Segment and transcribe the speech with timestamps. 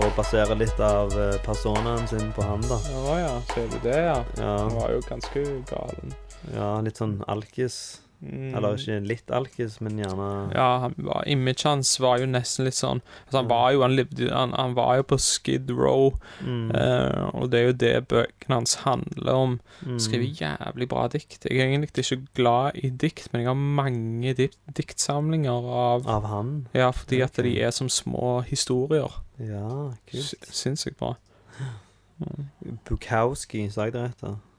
[0.00, 2.78] Og basere litt av eh, personaen sin på han, da.
[2.96, 4.16] Å ja, ser du det, ja?
[4.38, 6.14] Ja, Han var jo ganske galen.
[6.54, 8.00] ja litt sånn alkis.
[8.20, 8.50] Mm.
[8.52, 12.76] Eller ikke litt alkis, men gjerne Ja, han var, imaget hans var jo nesten litt
[12.76, 16.66] sånn altså Han var jo Han levde Han, han var jo på Skid Row, mm,
[16.74, 19.54] uh, og det er jo det bøkene hans handler om.
[19.86, 21.46] mm, Skriver jævlig bra dikt.
[21.48, 26.28] Jeg er egentlig ikke glad i dikt, men jeg har mange dikt, diktsamlinger av Av
[26.28, 26.52] han.
[26.76, 29.16] Ja, fordi at de er som små historier.
[29.40, 30.52] Ja, kult.
[30.52, 31.14] Sinnssykt bra.
[32.84, 34.49] Bukowski, sa jeg det rett?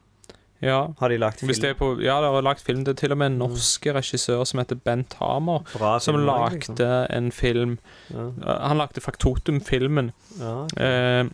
[0.61, 0.87] Ja.
[0.99, 1.51] Har de lagt film?
[1.65, 2.83] Er på, ja, de har lagt film.
[2.85, 6.25] Det er til og med en norske regissør som heter Bent Hamer, Bra som film,
[6.25, 6.75] lagde liksom.
[7.17, 7.77] en film
[8.11, 8.27] Ja,
[8.67, 10.11] Han lagde Faktotum-filmen.
[10.39, 11.21] ja, okay.
[11.23, 11.25] Eh,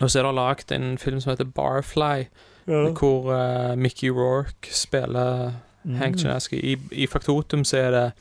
[0.00, 2.28] og så er det lagd en film som heter Barfly,
[2.68, 2.84] ja.
[2.94, 5.52] hvor eh, Mickey Rourke spiller
[5.84, 6.18] Hank Mm.
[6.18, 6.56] Chinaski.
[6.72, 8.12] I, I Faktotum så er det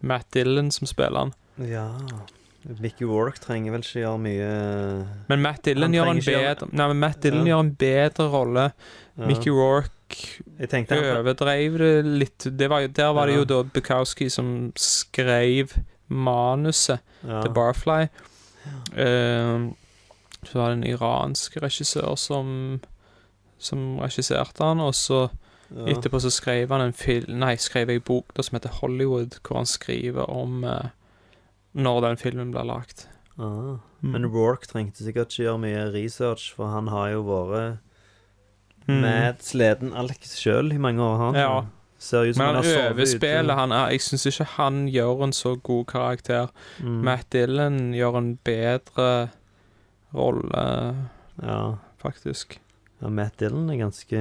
[0.00, 1.32] Matt Dillon som spiller han.
[1.68, 1.88] Ja.
[2.76, 4.48] Mickey Rourke trenger vel ikke gjøre mye
[5.30, 7.54] Men Matt Dillon gjør en bedre Nei, men Matt Dillon Ja.
[7.54, 8.64] gjør en bedre rolle.
[9.16, 9.26] ja.
[9.26, 9.94] Mickey Rourke
[10.58, 12.46] overdreiv det litt.
[12.58, 15.74] Det var jo, der var det jo da Bukowski som skrev
[16.08, 17.42] manuset ja.
[17.42, 18.06] til Barfly.
[18.96, 19.68] Uh,
[20.44, 22.80] så var det en iransk regissør som
[23.58, 25.28] Som regisserte han, og så
[25.74, 25.88] ja.
[25.90, 29.56] etterpå så skrev han en film Nei, skrev ei bok da som heter Hollywood, hvor
[29.58, 30.92] han skriver om eh,
[31.78, 33.06] når den filmen blir lagt.
[33.38, 33.78] Ah.
[34.02, 34.12] Mm.
[34.14, 37.78] Men Rourke trengte sikkert ikke gjøre mye research, for han har jo vært
[38.88, 39.00] Mm.
[39.02, 41.18] med sleden Alex sjøl i mange år.
[41.18, 41.64] Han Ja.
[42.00, 43.54] Ser ut som Men han sovet overspiller.
[43.54, 46.48] Han er, jeg syns ikke han gjør en så god karakter.
[46.80, 47.02] Mm.
[47.04, 49.30] Matt Dillon gjør en bedre
[50.14, 50.94] rolle,
[51.42, 51.74] Ja.
[52.02, 52.58] faktisk.
[53.02, 54.16] ja, Matt Dillon er ganske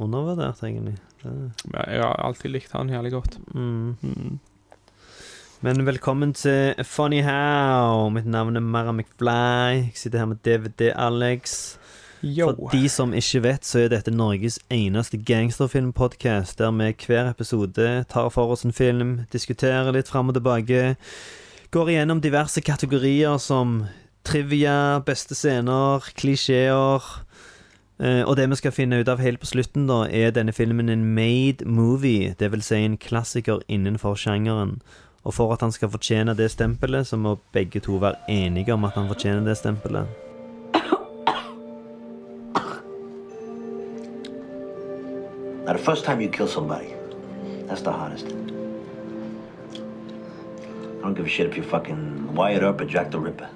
[0.00, 0.96] undervurdert, egentlig.
[1.22, 3.38] Det, Ja, Jeg har alltid likt han jævlig godt.
[3.54, 4.38] mm.
[5.60, 8.08] Men velkommen til Funny How.
[8.14, 9.74] Mitt navn er Mara McFly.
[9.74, 11.78] Jeg sitter her med DVD-Alex.
[12.20, 18.04] For de som ikke vet, så er dette Norges eneste gangsterfilmpodkast der vi hver episode
[18.08, 20.94] tar for oss en film, diskuterer litt fram og tilbake,
[21.70, 23.88] går igjennom diverse kategorier som
[24.24, 27.02] trivia, beste scener, klisjeer.
[27.98, 30.88] Eh, og det vi skal finne ut av helt på slutten, da, er denne filmen
[30.88, 34.78] en made movie, det vil si en klassiker innenfor sjangeren.
[35.28, 38.84] Og for at han skal fortjene det stempelet, så må begge to være enige om
[38.88, 40.06] at han fortjener det stempelet.
[45.66, 46.94] Now, the first time you kill somebody,
[47.66, 48.26] that's the hardest.
[50.96, 53.48] I don't give a shit if you fucking Wyatt Earp or Jack the Ripper.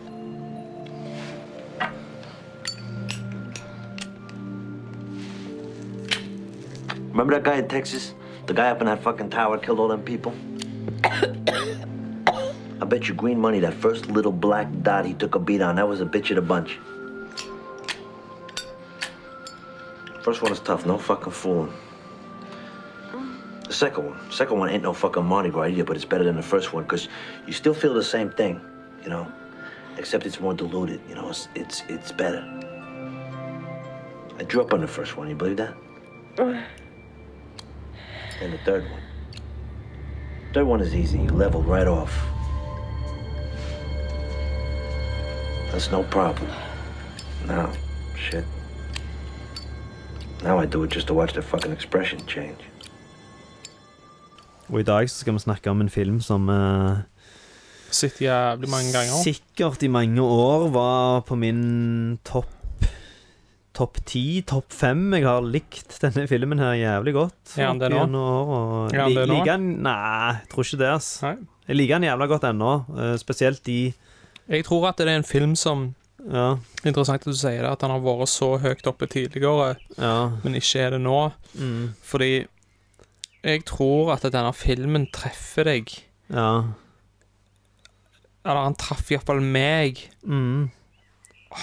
[7.13, 8.15] Remember that guy in Texas?
[8.47, 10.35] The guy up in that fucking tower killed all them people?
[11.05, 15.77] I bet you green money that first little black dot he took a beat on,
[15.77, 16.79] that was a bitch of the bunch.
[20.23, 21.73] First one is tough, no fucking fooling.
[23.67, 26.37] The second one, second one ain't no fucking Mardi Gras either, but it's better than
[26.37, 27.09] the first one because
[27.47, 28.61] you still feel the same thing,
[29.03, 29.27] you know,
[29.97, 31.01] except it's more diluted.
[31.09, 32.45] You know, it's it's it's better.
[34.39, 35.29] I drew up on the first one.
[35.29, 35.75] You believe that?
[38.43, 39.01] and the third one.
[40.55, 41.19] Third one is easy.
[41.19, 42.13] You level right off.
[45.71, 46.51] That's no problem.
[47.47, 47.71] Now,
[48.17, 48.45] shit.
[50.43, 52.69] Now I do it just to watch the fucking expression change.
[54.69, 56.97] Og i dag så skal vi snakke om en film som uh,
[57.91, 59.23] Sett jævlig mange ganger.
[59.23, 62.49] sikkert i mange år var på min topp
[63.73, 65.07] Topp ti, topp fem.
[65.17, 67.55] Jeg har likt denne filmen her jævlig godt.
[67.57, 68.21] Er han det nå?
[68.21, 69.39] og Er han det nå?
[69.39, 70.91] Liker Nei, jeg tror ikke det.
[70.99, 71.35] ass Nei.
[71.71, 72.73] Jeg liker han jævla godt ennå.
[73.01, 73.79] eh, spesielt de
[74.51, 77.81] Jeg tror at det er en film som Ja, Interessant at du sier det, at
[77.83, 80.29] han har vært så høyt oppe tidligere, ja.
[80.45, 81.33] men ikke er det nå.
[81.59, 82.47] Mm, Fordi
[83.43, 85.91] jeg tror at denne filmen treffer deg.
[86.31, 86.63] ja.
[88.45, 90.69] Eller han traff iallfall meg Mm,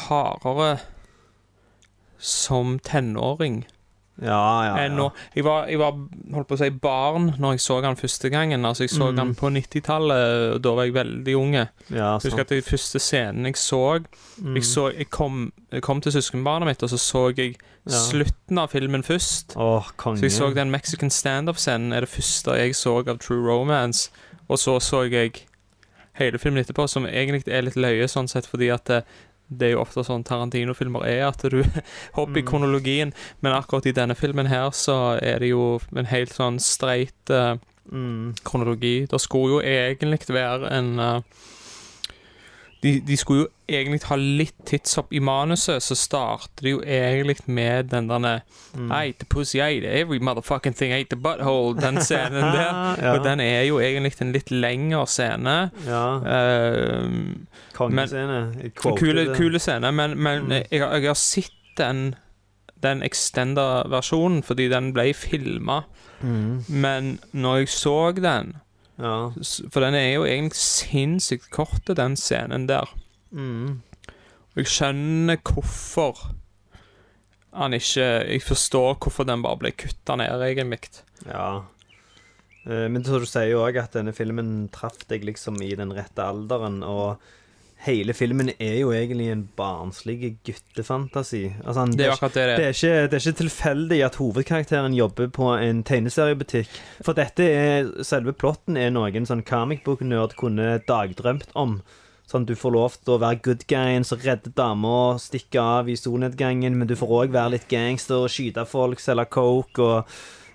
[0.07, 0.79] hardere
[2.19, 3.66] som tenåring
[4.21, 5.04] Ja, ja, nå.
[5.04, 5.10] ja.
[5.36, 5.94] Jeg var, jeg var
[6.33, 8.66] holdt på å si barn når jeg så han første gangen.
[8.68, 9.18] Altså Jeg så Mm.
[9.18, 11.69] han på 90-tallet, og da var jeg veldig unge.
[11.89, 14.04] ja Jeg husker at de første scenen jeg så
[14.42, 14.56] Mm.
[14.56, 17.56] Jeg, så, jeg, kom, jeg kom til søskenbarnet mitt, og så så jeg
[17.88, 19.56] slutten av filmen først.
[19.56, 19.83] Åh.
[19.98, 24.10] Så jeg så den Mexican standup-scenen er det første jeg så av True Romance.
[24.50, 25.45] Og så så jeg
[26.19, 28.89] hele filmen etterpå, som egentlig er litt løye, sånn sett, fordi at
[29.49, 31.61] det, er jo ofte sånn Tarantino-filmer er, at du
[32.17, 32.47] hopper i Mm.
[32.47, 33.13] kronologien.
[33.41, 37.57] Men akkurat i denne filmen her så er det jo en helt sånn streit uh,
[37.91, 38.45] mm.
[38.45, 39.07] kronologi.
[39.09, 41.21] Det skulle jo egentlig være en uh,
[42.83, 47.38] de, de skulle jo egentlig har litt tidshopp i manuset, så starter det jo egentlig
[47.48, 48.42] med den derne
[48.75, 48.92] Mm.
[48.92, 51.74] I ate the pussy, I ate every motherfucking thing, I ate the butthole.
[51.81, 52.95] Den scenen der.
[53.01, 53.13] ja.
[53.18, 55.71] Og den er jo egentlig en litt lengre scene.
[55.88, 56.04] ja.
[56.21, 57.10] Uh,
[57.74, 58.71] Kongescene.
[58.75, 60.51] Kule, kule scene, men, men Mm.
[60.51, 62.16] jeg, jeg har sett den
[62.83, 65.81] den extenda versjonen, fordi den ble filma.
[66.21, 66.63] Mm.
[66.69, 68.54] Men når jeg så den
[69.00, 69.31] Ja.
[69.71, 72.88] For den er jo egentlig sinnssykt kort, den scenen der.
[73.31, 73.81] Mm.
[74.55, 76.23] Og jeg skjønner hvorfor
[77.53, 81.01] han ikke Jeg forstår hvorfor den bare ble kutta ned, egentlig.
[81.25, 81.63] Ja.
[82.65, 85.93] Eh, Men så du sier jo òg at denne filmen traff deg liksom i den
[85.95, 87.17] rette alderen, og
[87.85, 91.45] hele filmen er jo egentlig en barnslig guttefantasi.
[91.63, 92.67] Altså, Det er akkurat det det det er.
[92.67, 96.69] er, ikke, det er ikke tilfeldig at hovedkarakteren jobber på en tegneseriebutikk.
[97.01, 101.79] For dette er selve plotten er noe en sånn comic book-nerd kunne dagdrømt om.
[102.29, 105.95] Sånn Du får lov til å være good guyen som redder dama, stikke av i
[105.97, 110.03] solnedgangen, men du får òg være litt gangster, og skyte folk, selge coke og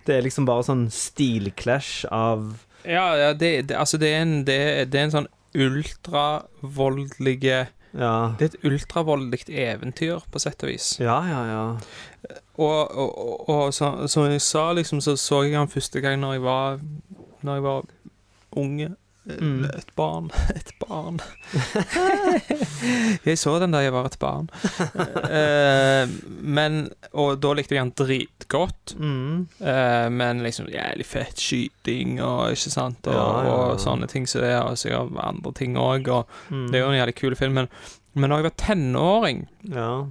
[0.06, 2.41] Det er liksom bare sånn stilclash av
[2.85, 4.59] Ja, ja det, det, altså det er en, det,
[4.93, 8.35] det er en sånn ultravoldelige Ja.
[8.38, 10.97] Det er et ultravoldelig eventyr, på sett og vis.
[10.99, 11.65] Ja, ja, ja.
[12.59, 16.32] Og, og, og så, som jeg sa, liksom, så så jeg han første gang når
[16.37, 16.81] jeg var
[17.47, 17.82] Når jeg var
[18.59, 18.88] unge.
[19.25, 19.65] Mm.
[19.73, 20.26] Et barn.
[20.59, 21.21] Et barn.
[23.25, 24.49] jeg så den da jeg var et barn.
[25.25, 26.05] uh,
[26.59, 28.94] men Og da likte jeg den dritgodt.
[29.00, 29.47] Mm.
[29.61, 34.29] Uh, men liksom jævlig fett skyting og ikke sant, og, Ja, ja, og sånne ting
[34.31, 36.09] som det er, og sikkert andre ting òg.
[36.09, 36.67] Og Mm.
[36.70, 37.55] det er jo en jævlig kul film.
[37.55, 37.69] Men,
[38.15, 40.05] men når jeg var tenåring, Ja.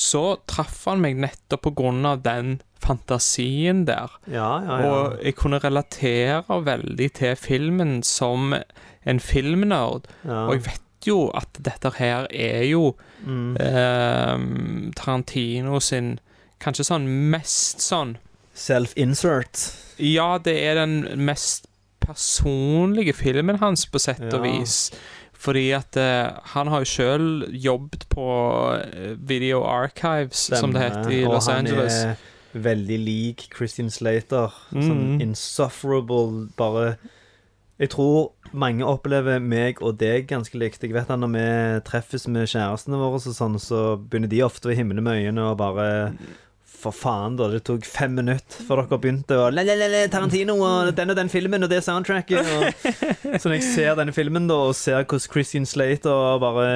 [0.00, 4.12] Så traff han meg nettopp på grunn av den fantasien der.
[4.30, 4.90] Ja, ja, ja.
[4.90, 10.08] Og jeg kunne relatere veldig til filmen som en filmnerd.
[10.24, 12.92] Og jeg vet jo at dette her er jo
[13.24, 13.56] mm.
[13.62, 16.18] eh, Tarantino sin
[16.58, 18.16] Kanskje sånn mest sånn
[18.58, 19.68] Self-insert.
[20.02, 21.68] Ja, det er den mest
[22.02, 24.88] personlige filmen hans, på sett og vis.
[25.38, 28.24] Fordi at uh, han har jo sjøl jobbet på
[28.80, 32.00] eh, Video Archives, som det heter i og Los Angeles.
[32.02, 32.16] Han
[32.58, 34.50] er veldig lik Christian Slater.
[34.72, 35.20] Sånn Mm.
[35.22, 36.96] insufferable, bare
[37.78, 40.82] Jeg tror mange opplever meg og deg ganske likt.
[40.82, 44.66] Jeg vet at når vi treffes med kjærestene våre, og sånn, så begynner de ofte
[44.72, 45.86] å himle med øynene og bare
[46.78, 47.48] For faen, da.
[47.50, 51.10] Det tok fem minutter før dere begynte å le, le, le, le, Tarantino og den
[51.10, 52.38] og den filmen og det soundtracket.
[52.54, 52.92] Og,
[53.40, 56.68] så når jeg ser denne filmen da og ser hvordan Christian Slater bare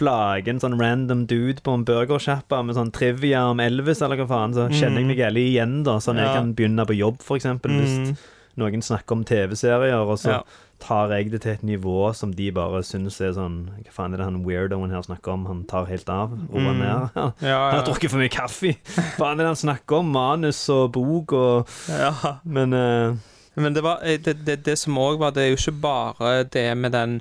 [0.00, 4.26] plager en sånn random dude på en burgersjappa med sånn trivia om Elvis, eller hva
[4.30, 5.98] faen, så kjenner jeg meg jævlig igjen, da.
[6.00, 6.34] Sånn jeg Ja.
[6.38, 8.16] kan begynne på jobb, for eksempel, hvis
[8.56, 10.42] noen snakker om TV-serier, og så Ja.
[10.80, 14.22] Tar jeg det til et nivå som de bare syns er sånn Hva faen er
[14.22, 15.44] det han weirdoen her snakker om?
[15.46, 16.32] Han tar helt av.
[16.52, 16.78] Roer Mm.
[16.80, 17.08] ned.
[17.14, 18.74] Han Ja, har drukket for mye kaffe.
[19.18, 20.10] Hva er det han snakker om?
[20.12, 22.12] Manus og bok og ja.
[22.44, 23.14] Men uh,
[23.56, 26.44] Men det, var, eh, det, det, det som òg var, det er jo ikke bare
[26.44, 27.20] det med den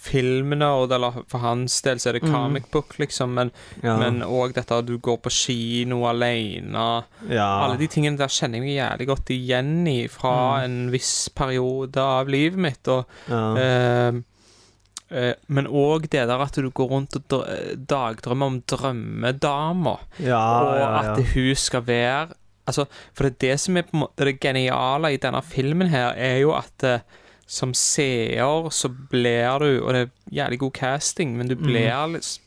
[0.00, 2.32] filmen, og- eller for hans del så er det Mm.
[2.32, 3.50] comic book, liksom, men
[3.82, 3.96] ja.
[4.24, 7.04] òg dette at du går på kino alene.
[7.28, 7.64] ja.
[7.66, 10.64] Alle de tingene der kjenner jeg meg jævlig godt igjen i fra Mm.
[10.64, 12.88] en viss periode av livet mitt.
[12.88, 13.54] Og, ja.
[13.56, 14.12] eh,
[15.12, 17.44] eh, men òg det der at du går rundt og
[17.86, 22.28] dagdrømmer om drømmedama, ja, og at hun skal være
[22.68, 25.88] Altså, For det er det som er på en måte det geniale i denne filmen
[25.90, 27.00] her, er jo at eh,
[27.50, 30.12] som seer så blir du Og det er
[30.44, 31.66] jævlig god casting, men du Mm.
[31.66, 32.38] blir litt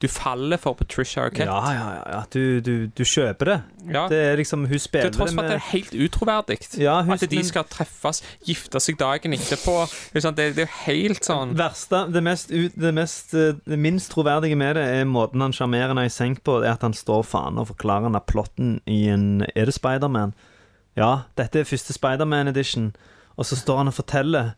[0.00, 1.50] Du faller for Patricia Arquette.
[1.50, 2.18] Ja, ja, ja, ja.
[2.30, 3.56] Du, du, du kjøper det.
[3.92, 4.04] Ja.
[4.08, 6.58] Det er liksom Hun spiller det Til tross for at det er helt utroverdig.
[6.78, 9.74] Ja, At de skal treffes, gifte seg dagen etterpå.
[10.22, 10.36] Sant?
[10.38, 14.54] Det, det er jo helt sånn verste, det, mest, det, mest, eh, det minst troverdige
[14.56, 16.60] med det er måten han sjarmerer henne i senk på.
[16.62, 20.32] Det er at han står faen og forklarer henne plotten i en Er det Spiderman?
[20.96, 22.92] Ja, dette er første Spiderman edition.
[23.38, 24.52] Og så står han og forteller.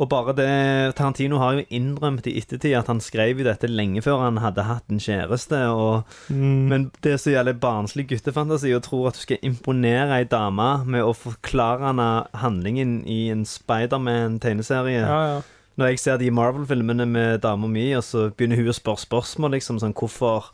[0.00, 4.00] Og bare det Tarantino har jo innrømt i ettertid at han skrev jo dette lenge
[4.04, 5.58] før han hadde hatt en kjæreste.
[5.68, 10.70] Og, Men det som gjelder barnslig guttefantasi, og tror at du skal imponere ei dame
[10.88, 12.08] med å forklare henne
[12.40, 15.42] handlingen i en Spiderman-tegneserie Ja, ja.
[15.80, 19.54] Når jeg ser de Marvel-filmene med dama mi, og så begynner hun å spørre spørsmål,
[19.56, 20.50] liksom sånn Hvorfor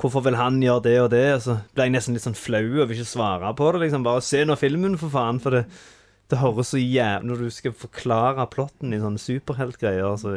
[0.00, 1.26] Hvorfor vil han gjøre det og det?
[1.36, 3.82] Og så blir jeg nesten litt sånn flau og vil ikke svare på det.
[3.84, 5.40] liksom Bare se nå filmen, for faen.
[5.40, 5.66] For det,
[6.32, 10.34] det høres så jævlig Når du skal forklare plotten i sånne superheltgreier, så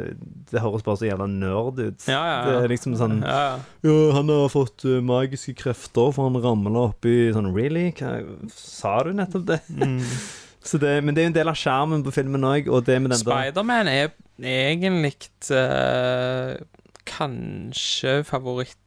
[0.52, 2.08] det høres bare så jævla nerd ut.
[2.10, 2.40] Ja, ja, ja.
[2.46, 3.22] Det er liksom sånn.
[3.24, 3.60] Ja,
[4.16, 7.88] han har fått uh, magiske krefter, for han ramla oppi sånn Really?
[7.96, 8.18] Hva,
[8.52, 9.62] sa du nettopp det?
[10.70, 10.98] så det?
[11.06, 13.22] Men det er jo en del av skjermen på filmen òg, og det med den
[13.22, 14.12] Spiderman er
[14.44, 15.16] egentlig
[15.56, 16.58] uh,
[17.08, 18.80] kanskje favoritt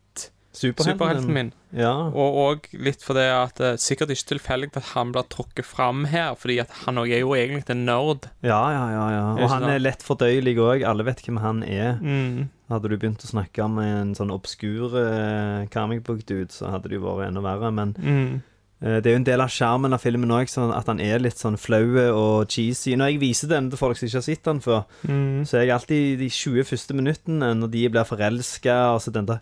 [0.55, 1.53] superhelten min.
[1.77, 1.93] Ja.
[2.09, 6.35] Og òg litt fordi at det sikkert ikke tilfeldig at han blir trukket fram her,
[6.41, 8.29] fordi at han òg er jo egentlig en nerd.
[8.43, 9.25] Ja, ja, ja, ja.
[9.37, 10.85] Er Og han er lett fordøyelig òg.
[10.89, 11.99] Alle vet hvem han er.
[12.01, 12.49] Mm.
[12.73, 16.99] Hadde du begynt å snakke med en sånn obskur uh, comic book-dude, så hadde det
[16.99, 17.71] jo vært enda verre.
[17.73, 18.43] Men Mm.
[18.83, 21.19] eh, det er jo en del av skjermen av filmen òg, sånn at han er
[21.19, 22.95] litt sånn flau og cheesy.
[22.97, 25.45] Når jeg viser den til folk som ikke har sett den før, Mm.
[25.47, 29.27] så er jeg alltid de 20 første minuttene når de blir forelska, og så den
[29.27, 29.41] der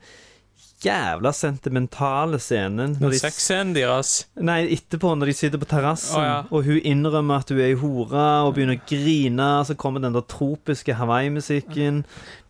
[0.84, 2.96] jævla sentimentale scenen.
[3.00, 4.26] Når de Sexscenen deres.
[4.36, 6.38] Nei, etterpå, når de sitter på terrassen, oh, ja.
[6.50, 10.16] og hun innrømmer at hun er ei hore, og begynner å grine, så kommer den
[10.16, 12.04] der tropiske Hawaii-musikken.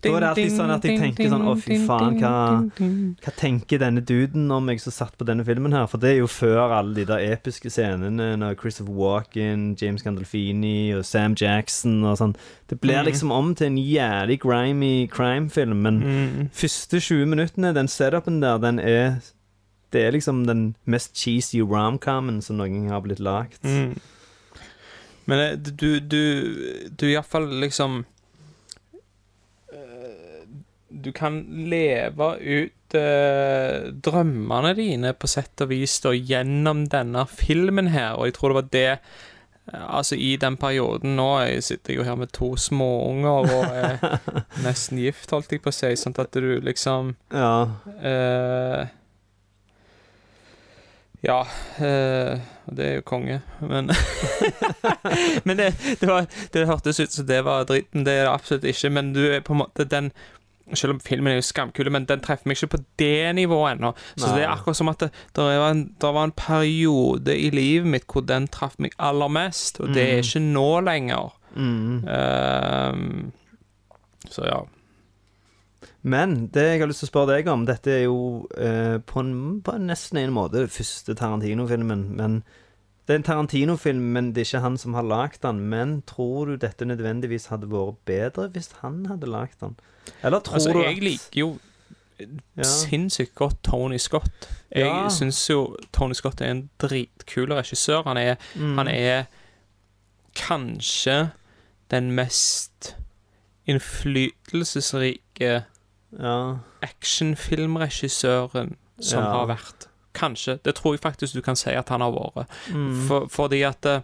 [0.07, 2.33] Da er det alltid sånn at jeg tenker sånn Å, fy faen, hva,
[3.25, 5.87] hva tenker denne duden om jeg som satt på denne filmen her?
[5.91, 10.95] For det er jo før alle de der episke scenene når Christopher Walken, James Gandolfini
[10.97, 12.37] og Sam Jackson og sånn.
[12.69, 13.07] Det blir Mm.
[13.07, 16.51] liksom om til en jævlig grimy crime-film, men Mm.
[16.53, 19.21] første 20 minuttene, den setupen der, den er
[19.93, 23.63] Det er liksom den mest cheesy romcomen som noen gang har blitt lagd.
[23.63, 23.97] Mm.
[25.27, 28.16] Men du du, du, du iallfall liksom eh,
[31.07, 31.37] Du kan
[31.71, 38.27] leve ut uh, drømmene dine på sett og vis da, gjennom denne filmen her, og
[38.27, 42.19] jeg tror det var det eh, Altså, i den perioden nå Jeg sitter jo her
[42.19, 44.19] med to småunger og er
[44.67, 47.55] nesten gift, holdt jeg på å si, sånn at du liksom Ja.
[48.03, 48.91] Uh,
[51.23, 53.95] ja og Det er jo konge, men
[55.47, 58.05] Men det, det, var, det hørtes ut som det var dritten.
[58.07, 58.91] Det er det absolutt ikke.
[58.91, 60.11] Men du er på en måte den
[60.75, 63.93] Selv om filmen er jo skamkul, men den treffer meg ikke på det nivået ennå.
[64.17, 64.33] Så Nei.
[64.35, 67.87] det er akkurat som at det, der var en, der var en periode i livet
[67.93, 71.37] mitt hvor den traff meg aller mest, og det er ikke nå lenger.
[71.55, 72.03] Mm.
[72.05, 73.33] Um,
[74.29, 74.59] så ja.
[76.07, 78.19] Men det jeg har lyst til å spørre deg om Dette er jo
[78.55, 79.33] eh, på, en,
[79.65, 82.05] på en nesten en måte første Tarantino-filmen.
[82.19, 82.41] Men
[83.07, 85.61] Det er en Tarantino-film, men det er ikke han som har lagd den.
[85.71, 89.77] Men tror du dette nødvendigvis hadde vært bedre hvis han hadde lagd den?
[90.25, 91.59] Eller tror Altså, du jeg liker jo
[92.19, 92.63] Ja.
[92.63, 94.49] sinnssykt godt Tony Scott.
[94.75, 95.09] Jeg Ja.
[95.09, 98.03] syns jo Tony Scott er en dritkul regissør.
[98.07, 98.77] Han er, Mm.
[98.79, 99.25] han er
[100.35, 101.31] kanskje
[101.91, 102.97] den mest
[103.69, 105.65] innflytelsesrike
[106.19, 106.57] Ja.
[106.83, 109.31] actionfilmregissøren som Ja.
[109.31, 109.86] har vært.
[110.17, 110.59] Kanskje.
[110.65, 112.51] Det tror jeg faktisk du kan si at han har vært.
[112.73, 112.91] Mm.
[113.09, 114.01] For, fordi at eh,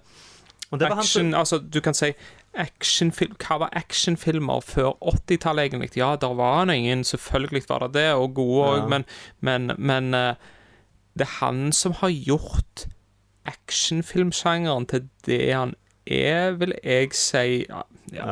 [0.72, 2.12] det var han action, altså, du kan si
[2.52, 5.90] actionfilm Hva var actionfilmer før 80-tallet, egentlig?
[5.96, 8.88] Ja, der var ingen, selvfølgelig var det det, og gode òg, Ja.
[8.88, 9.04] men,
[9.40, 10.34] men, men eh,
[11.16, 12.86] det er han som har gjort
[13.48, 15.74] actionfilmsjangeren til det han
[16.06, 17.64] er, vil jeg si.
[17.68, 17.82] Ja,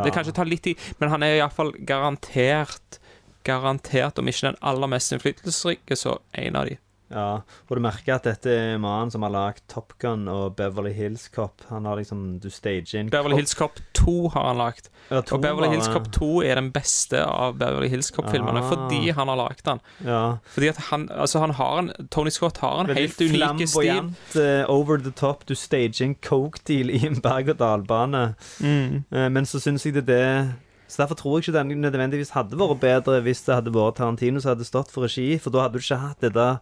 [0.05, 2.99] Det ikke ta litt tid, men han er iallfall garantert
[3.43, 6.75] Garantert, om ikke den aller mest innflytelsesrike, så en av de.
[7.11, 10.93] Ja, og du merker at dette er mannen som har lagd Top Gun og Beverly
[10.95, 11.64] Hills Cop.
[11.69, 14.87] Han har liksom Du stager inn Beverly Hills Cop 2 har han lagd.
[15.11, 15.88] Ja, Og Beverly Hills.
[15.90, 18.69] Cop 2 er den beste av Beverly Hills Cop-filmene, Ah.
[18.71, 19.81] fordi han har lagd den.
[20.07, 20.37] Ja.
[20.55, 23.83] Fordi at han, altså han har en Tony Scott har en Veldig helt unik stil.
[23.83, 25.45] flamboyant, eh, over the top.
[25.47, 28.35] Du stager en coke-deal i en berg-og-dal-bane.
[28.61, 29.05] Mm.
[29.12, 30.55] Uh, men så syns jeg det er det
[30.90, 34.40] Så Derfor tror jeg ikke den nødvendigvis hadde vært bedre hvis det hadde vært Tarantino
[34.40, 36.57] som hadde stått for regi, for da hadde du ikke hatt det der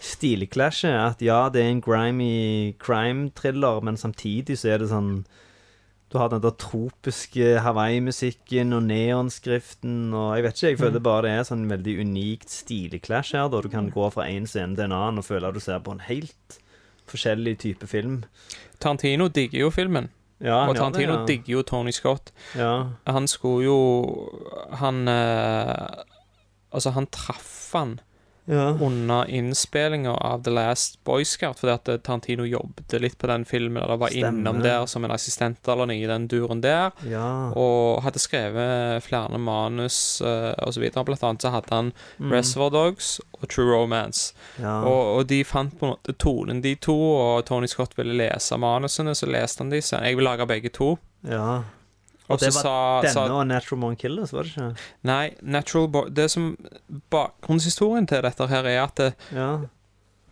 [0.00, 0.96] stilclashet.
[0.96, 5.24] At ja, det er en grimy crime-thriller, men samtidig så er det sånn
[6.10, 11.22] Du har den der tropiske Hawaii-musikken og neonskriften og Jeg vet ikke, jeg føler bare
[11.28, 14.88] det er sånn veldig unikt stileclash her, da du kan gå fra en scene til
[14.88, 16.58] en annen og føle at du ser på en helt
[17.10, 18.24] forskjellig type film.
[18.80, 21.26] Tarantino digger jo filmen, Ja, og Tarantino det, ja.
[21.26, 22.32] digger jo Tony Scott.
[22.56, 22.88] Ja.
[23.06, 23.78] Han skulle jo
[24.80, 26.04] Han eh,
[26.72, 27.98] Altså, han traff han
[28.46, 28.70] Ja.
[28.80, 33.44] under innspillinga av The Last Boy Scout, fordi at eh, Tarantino jobbet litt på den
[33.44, 34.28] filmen, eller var Stemmer.
[34.40, 36.90] innom der som en assistent eller noe i den duren der.
[37.06, 37.52] ja.
[37.54, 40.88] Og hadde skrevet flere manus uh, osv.
[41.04, 42.32] Blant annet så hadde han Mm.
[42.32, 44.34] Reservoir Dogs og True Romance.
[44.58, 44.80] ja.
[44.82, 48.56] Og, og de fant på en måte tonen, de to, og Tony Scott ville lese
[48.58, 49.80] manusene, så leste han de.
[49.82, 50.96] Så jeg vil lage begge to.
[51.28, 51.62] ja.
[52.30, 54.70] Og det var sa, Denne sa og Natural Born Killers, var det ikke?
[55.10, 56.56] Nei, Natural Born Det som
[57.10, 59.58] Bakgrunnshistorien til dette her er at det, Ja.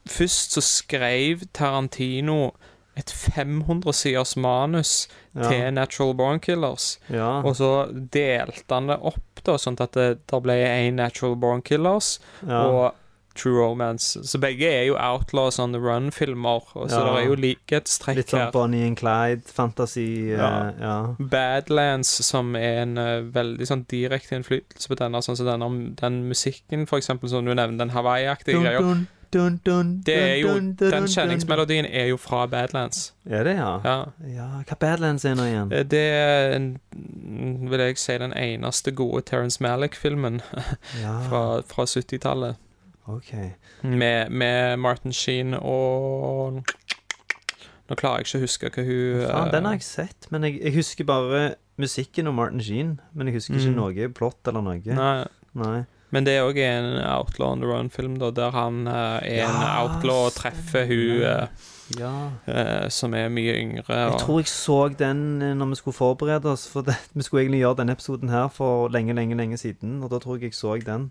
[0.09, 2.50] først så skrev Tarantino
[2.97, 5.49] et 500 siders manus Ja.
[5.49, 6.99] til Natural Born Killers.
[7.11, 7.43] ja.
[7.43, 11.62] Og så delte han det opp, da, sånn at det, det ble én Natural Born
[11.62, 12.64] Killers ja.
[12.67, 12.95] og
[13.38, 14.18] True Romance.
[14.26, 18.45] Så begge er jo Outlaws on the Run-filmer, så det er jo likhetstrekk Litt sånn
[18.47, 18.50] her.
[18.54, 20.07] Bonnie and Clyde-fantasi.
[20.35, 20.49] Ja.
[20.49, 20.97] Uh, ja.
[21.33, 26.25] Badlands, som er en uh, veldig sånn direkte innflytelse på denne, sånn som denne, den
[26.30, 28.83] musikken, for eksempel, som du nevner, den Hawaii-aktige greia.
[29.33, 33.12] dun, dun, Det er jo, dun, den kjenningsmelodien er jo fra Badlands.
[33.28, 33.75] Er det, ja?
[33.85, 33.97] Ja.
[34.33, 35.73] Ja, Hva Badlands er nå igjen?
[35.73, 36.54] Eh, Det er,
[37.68, 40.40] vil jeg si, den eneste gode Terence Malick-filmen
[41.02, 42.57] Ja, fra, fra 70-tallet.
[43.09, 43.33] OK.
[43.83, 46.59] Med, med Martin Sheen og
[47.88, 50.45] Nå klarer jeg ikke å huske hva hun Faen, eh, den har jeg sett, men
[50.45, 51.38] jeg, jeg husker bare
[51.81, 52.91] musikken og Martin Sheen.
[53.17, 53.79] Men jeg husker ikke Mm.
[53.79, 54.83] noe plott eller noe.
[54.85, 55.25] Nei,
[55.57, 55.79] Nei.
[56.12, 58.93] men det er òg en Outlaw on the Run-film, der han eh,
[59.38, 61.49] er en Ja, outlaw og treffer hun eh,
[61.97, 62.12] Ja.
[62.45, 63.88] uh, som er mye yngre.
[63.88, 67.61] Jeg tror jeg så den når vi skulle forberede oss, for det, vi skulle egentlig
[67.65, 70.77] gjøre denne episoden her for lenge, lenge, lenge siden, og da tror jeg jeg så
[70.85, 71.09] den.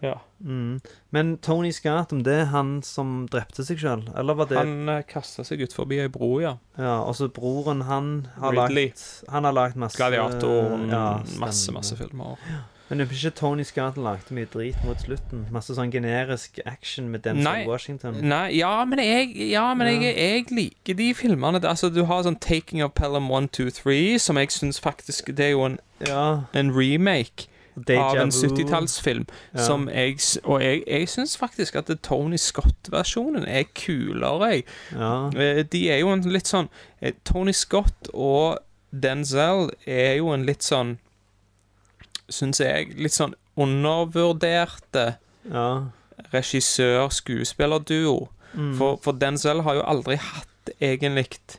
[0.00, 0.14] Ja.
[0.40, 0.80] Mm.
[1.12, 4.88] Men Tony Scott, om det er han som drepte seg sjøl, eller var det Han
[4.88, 6.54] uh, kasta seg ut forbi ei bro, ja.
[6.80, 8.88] Ja, og så broren, han har Ridley.
[8.94, 11.06] lagt Han har lagt masse Gladiator, ja,
[11.42, 12.38] masse, masse filmer.
[12.90, 15.44] Men det er ikke Tony Scott lagde mye drit mot slutten?
[15.54, 17.60] Masse sånn generisk action med Denzil Nei.
[17.68, 18.16] Washington?
[18.26, 21.60] Nei, ja, men jeg, ja, men jeg, jeg liker de filmene.
[21.62, 25.52] Altså, du har sånn Taking of Pelham 1, 2, 3, som jeg syns faktisk Det
[25.52, 25.78] er jo en,
[26.08, 26.24] Ja.
[26.56, 27.46] en remake
[27.96, 29.26] av en 70-tallsfilm.
[29.54, 29.64] Ja.
[29.64, 34.64] Som jeg Og jeg, jeg syns faktisk at Tony Scott-versjonen er kulere, jeg.
[34.92, 35.28] Ja.
[35.36, 36.68] Eh, De er jo en litt sånn
[37.00, 38.58] eh, Tony Scott og
[38.90, 40.98] Denzel er jo en litt sånn
[42.30, 45.16] Syns jeg litt sånn undervurderte
[45.50, 45.90] ja.
[46.32, 48.28] regissør-skuespillerduo.
[48.54, 48.74] Mm.
[48.78, 51.58] For, for Denzel har jo aldri hatt egentlig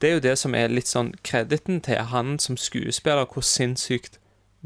[0.00, 4.18] Det er jo det som er litt sånn krediten til han som skuespiller, hvor sinnssykt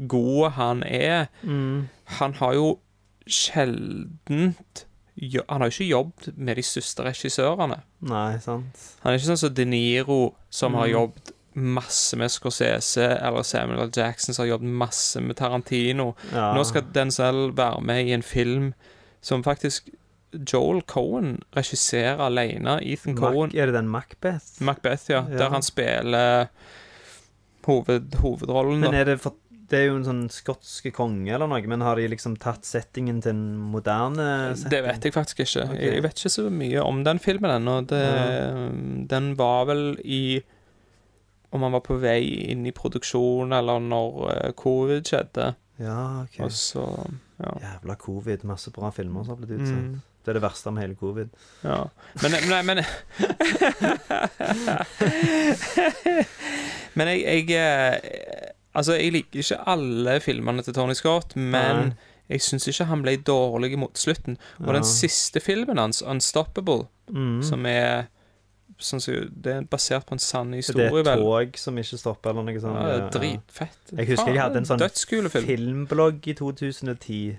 [0.07, 1.27] god han er.
[1.43, 1.89] Mm.
[2.19, 2.79] Han har jo
[3.27, 4.85] sjeldent
[5.19, 7.81] Han har jo ikke jobbet med de største regissørene.
[8.07, 8.83] Nei, sant.
[9.03, 10.93] Han er ikke sånn som De Niro, som har Mm.
[10.93, 13.91] jobbet masse med Scorsese, eller Samuel L.
[13.93, 16.15] Jackson, som har jobbet masse med Tarantino.
[16.31, 16.53] Ja.
[16.55, 18.73] Nå skal Denzel være med i en film
[19.21, 19.89] som faktisk
[20.53, 22.79] Joel Cohen regisserer alene.
[22.81, 23.51] Ethan Cohen.
[23.53, 24.61] Er det den Macbeth?
[24.61, 25.25] Macbeth, ja.
[25.29, 25.37] Ja.
[25.37, 26.47] Der han spiller
[27.65, 28.79] hoved, hovedrollen.
[28.79, 29.33] Men er det for
[29.69, 33.19] Det er jo en sånn skotske konge eller noe, men har de liksom tatt settingen
[33.21, 34.71] til en moderne setting?
[34.73, 35.65] Det vet jeg faktisk ikke.
[35.69, 35.83] Okay.
[35.85, 37.75] Jeg, vet ikke så mye om den filmen ennå.
[37.93, 38.65] Ja.
[39.13, 40.41] Den var vel i
[41.49, 45.47] Om han var på vei inn i produksjon, eller når eh, covid skjedde.
[45.81, 46.39] Ja, ok.
[46.45, 46.85] Og så
[47.39, 47.53] Ja.
[47.63, 48.43] Jævla covid.
[48.45, 49.85] Masse bra filmer som har blitt utsatt.
[49.85, 50.01] Mm.
[50.19, 51.29] Det er det verste med hele covid.
[51.63, 51.87] Ja.
[52.21, 52.77] Men, men, men
[56.99, 58.48] Men jeg, jeg eh,
[58.79, 61.95] Altså, jeg liker ikke alle filmene til Tony Scott, men Nei.
[62.29, 64.37] jeg syns ikke han ble dårlig mot slutten.
[64.61, 64.77] Og Ja.
[64.79, 67.43] den siste filmen hans, 'Unstoppable', Mm.
[67.43, 68.07] som er
[68.79, 71.17] sånn som, Det er basert på en sann det er historie, et vel.
[71.17, 72.77] tog som ikke stopper, eller noe sånt.
[72.79, 73.97] Ja, det er dritfett.
[73.97, 75.45] Jeg husker jeg hadde en sånn Dødskulefilm.
[75.45, 77.37] Filmblogg i 2010.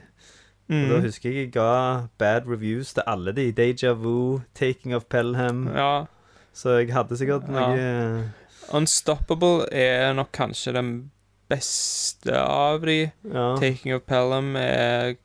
[0.69, 1.03] Og da Mm.
[1.03, 3.51] husker jeg jeg ga bad reviews til alle de.
[3.53, 5.69] Deja Vu, Taking of Pelham.
[5.75, 6.05] Ja.
[6.53, 8.33] Så jeg hadde sikkert noe
[8.73, 11.11] Unstoppable er nok kanskje den
[11.51, 13.11] beste av de.
[13.27, 13.47] Ja.
[13.61, 15.17] Taking of Pelham er,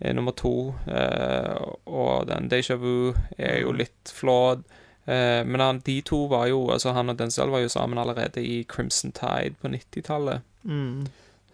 [0.00, 0.74] er nummer to.
[0.88, 4.64] Uh, og den Deja Vu er jo litt flawed.
[5.08, 8.40] Uh, men han, de to var jo Altså han og Denzel var jo sammen allerede
[8.40, 10.40] i Crimson Tide på 90-tallet.
[10.64, 11.04] Mm.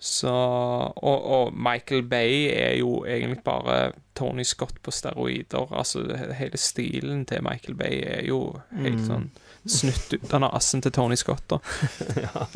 [0.00, 5.66] Så og, og Michael Bay er jo egentlig bare Tony Scott på steroider.
[5.76, 6.06] Altså
[6.38, 8.38] hele stilen til Michael Bay er jo
[8.78, 9.06] helt Mm.
[9.10, 9.26] sånn
[9.68, 11.58] snutt ut den assen til Tony Scott, da.
[12.24, 12.46] ja.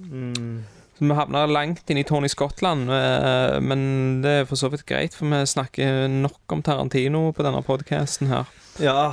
[0.00, 0.64] Mm.
[0.98, 5.12] Vi havner langt inn i Tony Skottland, eh, men det er for så vidt greit,
[5.16, 8.48] for vi snakker nok om Tarantino på denne podcasten her.
[8.80, 9.10] Ja,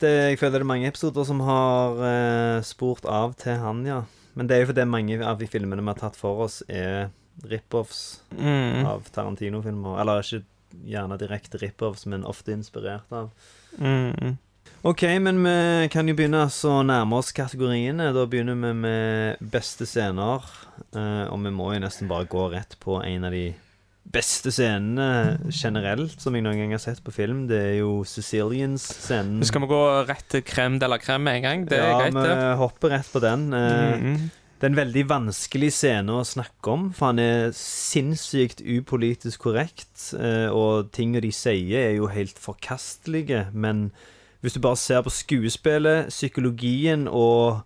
[0.00, 4.00] det, jeg føler det er mange episoder som har eh, spurt av til han, ja.
[4.34, 7.10] Men det er jo fordi mange av de filmene vi har tatt for oss, er
[7.48, 8.86] rip-offs Mm.
[8.88, 10.00] av Tarantino-filmer.
[10.00, 10.42] Eller ikke
[10.88, 13.28] gjerne direkte rip-offs, men ofte inspirert av.
[13.76, 14.38] Mm.
[14.82, 18.08] OK, men vi kan jo begynne å nærme oss kategoriene.
[18.10, 20.42] Da begynner vi med beste scener.
[20.90, 23.52] eh, og vi må jo nesten bare gå rett på en av de
[24.02, 27.44] beste scenene generelt som jeg noen gang har sett på film.
[27.46, 29.44] Det er jo Sicilians-scenen.
[29.46, 31.66] Skal vi gå rett til crème de la crème med en gang?
[31.70, 32.36] Det er ja, greit, det.
[32.40, 33.44] vi hopper rett på den.
[33.54, 34.30] Mm -hmm.
[34.58, 40.14] Det er en veldig vanskelig scene å snakke om, for han er sinnssykt upolitisk korrekt,
[40.18, 43.46] eh, og tingene de sier, er jo helt forkastelige.
[43.52, 43.92] Men
[44.42, 47.62] hvis du bare ser på skuespillet, psykologien og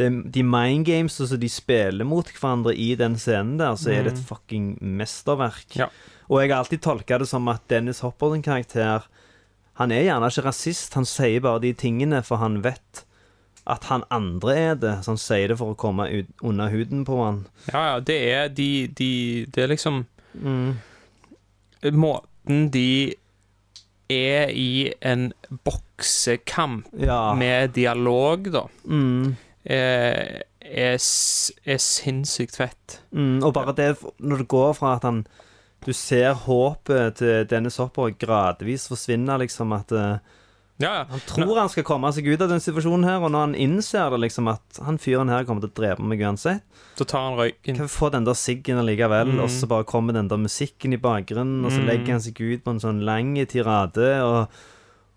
[0.00, 4.06] de, de mind games som de spiller mot hverandre i den scenen der, så er
[4.06, 5.76] det et fucking mesterverk.
[5.76, 5.90] Ja.
[6.30, 9.08] Og jeg har alltid tolka det som at Dennis Hopper sin karakter
[9.80, 13.04] Han er gjerne ikke rasist, han sier bare de tingene, for han vet
[13.70, 17.04] at han andre er det, så han sier det for å komme ut, under huden
[17.08, 17.42] på han.
[17.70, 19.12] Ja, ja, det er de, de
[19.50, 20.76] Det er liksom Mm.
[21.92, 23.14] Måten de
[24.10, 25.32] er i en
[26.00, 27.34] boksekamp Ja.
[27.34, 29.36] med dialog, da, Mm.
[29.64, 30.94] er, er,
[31.66, 33.00] er sinnssykt fett.
[33.14, 33.42] Mm.
[33.44, 35.26] Og bare det, når det går fra at han
[35.86, 40.18] Du ser håpet til Dennis Hopper gradvis forsvinne, liksom, at eh,
[40.78, 41.04] Ja, ja.
[41.08, 44.10] Han tror han skal komme seg ut av den situasjonen her, og når han innser
[44.10, 46.60] det, liksom, at han fyren her kommer til å drepe meg uansett,
[46.98, 47.76] Så tar han røyken.
[47.76, 49.40] kan vi få den der siggen allikevel, Mm.
[49.42, 51.86] og så bare kommer den der musikken i bakgrunnen, og så Mm.
[51.86, 54.48] legger han seg ut på en sånn lang tirade, og,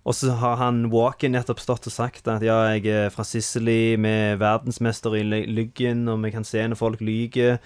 [0.04, 3.96] og så har han Walken nettopp stått og sagt at ja, jeg er fra Sicily,
[3.96, 7.62] vi er verdensmester i lyggen, og vi kan se når folk lyger.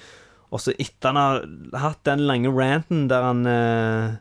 [0.53, 4.19] Og så etter han har hatt den lange ranten der han eh,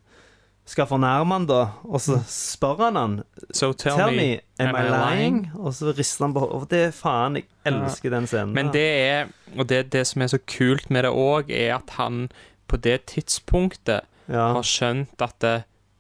[0.67, 3.21] skal fornærme han da, og så spør han han
[3.53, 5.39] So tell, Tell, me, am, I lying?
[5.55, 6.71] Og så rister han på hodet.
[6.73, 8.57] Det er faen, jeg elsker den scenen.
[8.57, 11.95] Men det er Og det, det som er så kult med det òg, er at
[12.01, 12.27] han
[12.67, 14.49] på det tidspunktet ja.
[14.57, 15.57] har skjønt at det,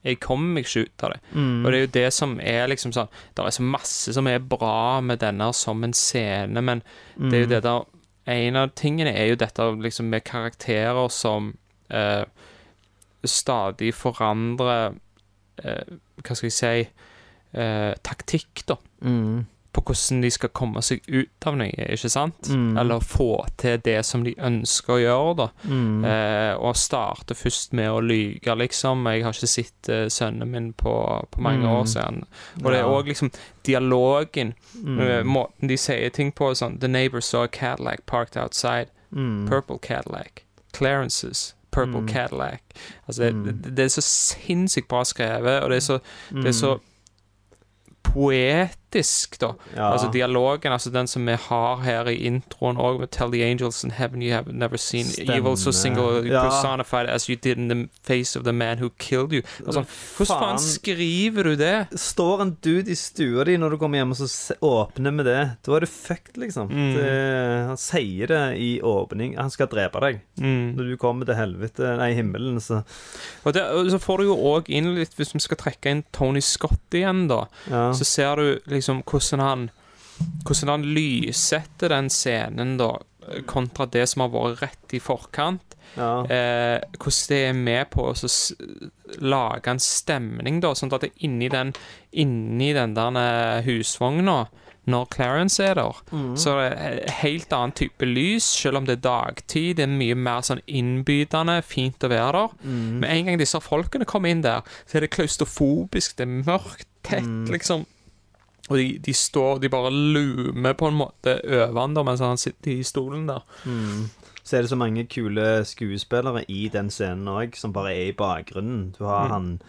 [0.06, 1.20] jeg kommer meg ikke ut av det.
[1.34, 1.64] Mm.
[1.64, 4.38] Og det er jo det som er liksom sånn Det er så masse som er
[4.38, 6.82] bra med denne som en scene, men
[7.18, 7.54] det er jo Mm.
[7.56, 7.84] det der
[8.28, 11.52] En av tingene er jo dette liksom med karakterer som
[11.90, 12.24] eh,
[13.24, 14.94] stadig forandrer
[15.62, 15.92] eh,
[16.22, 16.88] Hva skal jeg si
[17.58, 18.76] eh, Taktikk, da.
[19.02, 19.46] Mm.
[19.76, 22.48] På hvordan de skal komme seg ut av noe, ikke sant?
[22.48, 22.78] Mm.
[22.80, 23.26] Eller få
[23.60, 25.46] til det som de ønsker å gjøre, da.
[25.68, 26.04] Mm.
[26.08, 29.04] Eh, og starte først med å lyge, liksom.
[29.12, 30.94] Jeg har ikke sett uh, sønnen min på,
[31.30, 31.74] på mange Mm.
[31.74, 32.22] år siden.
[32.64, 33.30] Og det er òg liksom
[33.68, 36.54] dialogen, eh, måten de sier ting på.
[36.56, 38.88] Sånn The neighbor saw a Cadillac parked outside.
[39.12, 39.46] Mm.
[39.48, 40.42] Purple Cadillac.
[40.72, 42.08] Clarence's Purple Mm.
[42.08, 42.60] Cadillac.
[43.06, 45.98] Altså, det, det, er så sinnssykt bra skrevet, og det er så,
[46.32, 46.80] det er så så
[48.90, 49.54] poetisk, da.
[49.76, 49.92] ja.
[49.92, 53.84] Altså dialogen, altså den som vi har her i introen òg, med 'Tell the angels
[53.84, 56.42] in heaven you have never seen evil so single Ja.
[56.48, 59.42] personified as you did in the face of the man who killed you'.
[59.66, 59.84] Altså,
[60.16, 61.86] hvordan faen skriver du det?
[61.96, 65.56] Står en dude i stua di når du kommer hjem, og så åpner med det.
[65.66, 66.68] Da er du fucked, liksom.
[66.70, 66.94] Mm.
[66.94, 69.36] Det, han sier det i åpning.
[69.38, 70.20] Han skal drepe deg.
[70.40, 70.74] Mm.
[70.76, 72.82] Når du kommer til helvete, nei, himmelen, så
[73.44, 76.40] Og, det, så får du jo òg inn litt, hvis vi skal trekke inn Tony
[76.40, 77.92] Scott igjen, da, ja.
[77.92, 79.66] så ser du liksom hvordan han
[80.46, 82.86] Hvordan han lyssetter den scenen, da,
[83.50, 85.74] kontra det som har vært rett i forkant.
[85.96, 86.22] ja.
[86.24, 88.14] eh, hvordan det er med på å
[89.20, 91.74] lage en stemning, da, sånn at det inni den,
[92.16, 94.46] inni den der eh, husvogna,
[94.86, 96.36] når Clarence er der, Mm.
[96.38, 99.76] så er det helt annen type lys, selv om det er dagtid.
[99.76, 102.54] Det er mye mer sånn innbydende, fint å være der.
[102.64, 103.00] Mm.
[103.02, 106.86] Med en gang disse folkene kommer inn der, så er det klaustrofobisk, det er mørkt,
[107.02, 107.50] tett, Mm.
[107.50, 107.84] liksom.
[108.68, 112.36] Og de, de står De bare lumer på en måte over han da, mens han
[112.40, 113.44] sitter i stolen der.
[113.64, 114.08] Mm.
[114.42, 118.12] Så er det så mange kule skuespillere i den scenen òg, som bare er i
[118.16, 118.92] bakgrunnen.
[118.98, 119.32] Du har Mm.
[119.32, 119.60] han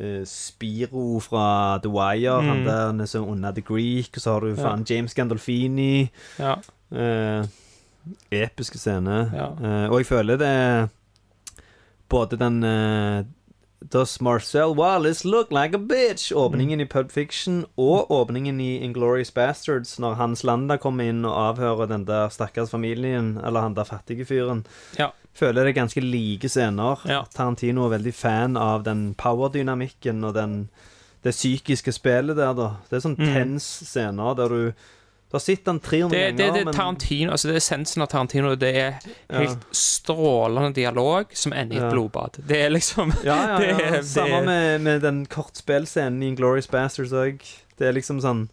[0.00, 2.64] uh, Spiro fra The Wire, han Mm.
[2.64, 6.10] der han er så under The Greek, og så har du faen James Gandolfini.
[6.38, 6.54] Ja.
[6.90, 7.46] Uh,
[8.32, 9.30] episke scene.
[9.34, 9.50] Ja.
[9.52, 10.88] Uh, og jeg føler det
[12.08, 12.62] Både den
[13.90, 16.32] Does Marcel Wallace look like a bitch?
[16.32, 21.34] Åpningen i Pub Fiction og åpningen i Inglorious Bastards, når Hans Landa kommer inn og
[21.58, 24.64] avhører den der stakkars familien, eller han der fattige fyren.
[24.98, 25.10] Ja.
[25.34, 27.00] Føler det er ganske like scener.
[27.08, 27.22] Ja.
[27.34, 30.68] Tarantino er veldig fan av den powerdynamikken og den,
[31.24, 32.70] det psykiske spillet der, da.
[32.90, 33.32] Det er sånn Mm.
[33.34, 34.72] tens scener der du
[35.32, 38.02] Du har sett den 300 Det, det, ganger, det, det, Tarantino, altså det er essensen
[38.04, 38.50] av Tarantino.
[38.60, 38.98] Det er
[39.32, 39.38] Ja.
[39.38, 41.90] helt strålende dialog som ender i et Ja.
[41.90, 42.36] blodbad.
[42.46, 43.78] Det er liksom Ja, ja, Det ja.
[43.96, 47.40] er- Samme det er- med, med den kortspillscenen i Inglorious Bastards òg.
[47.78, 48.48] Det er liksom sånn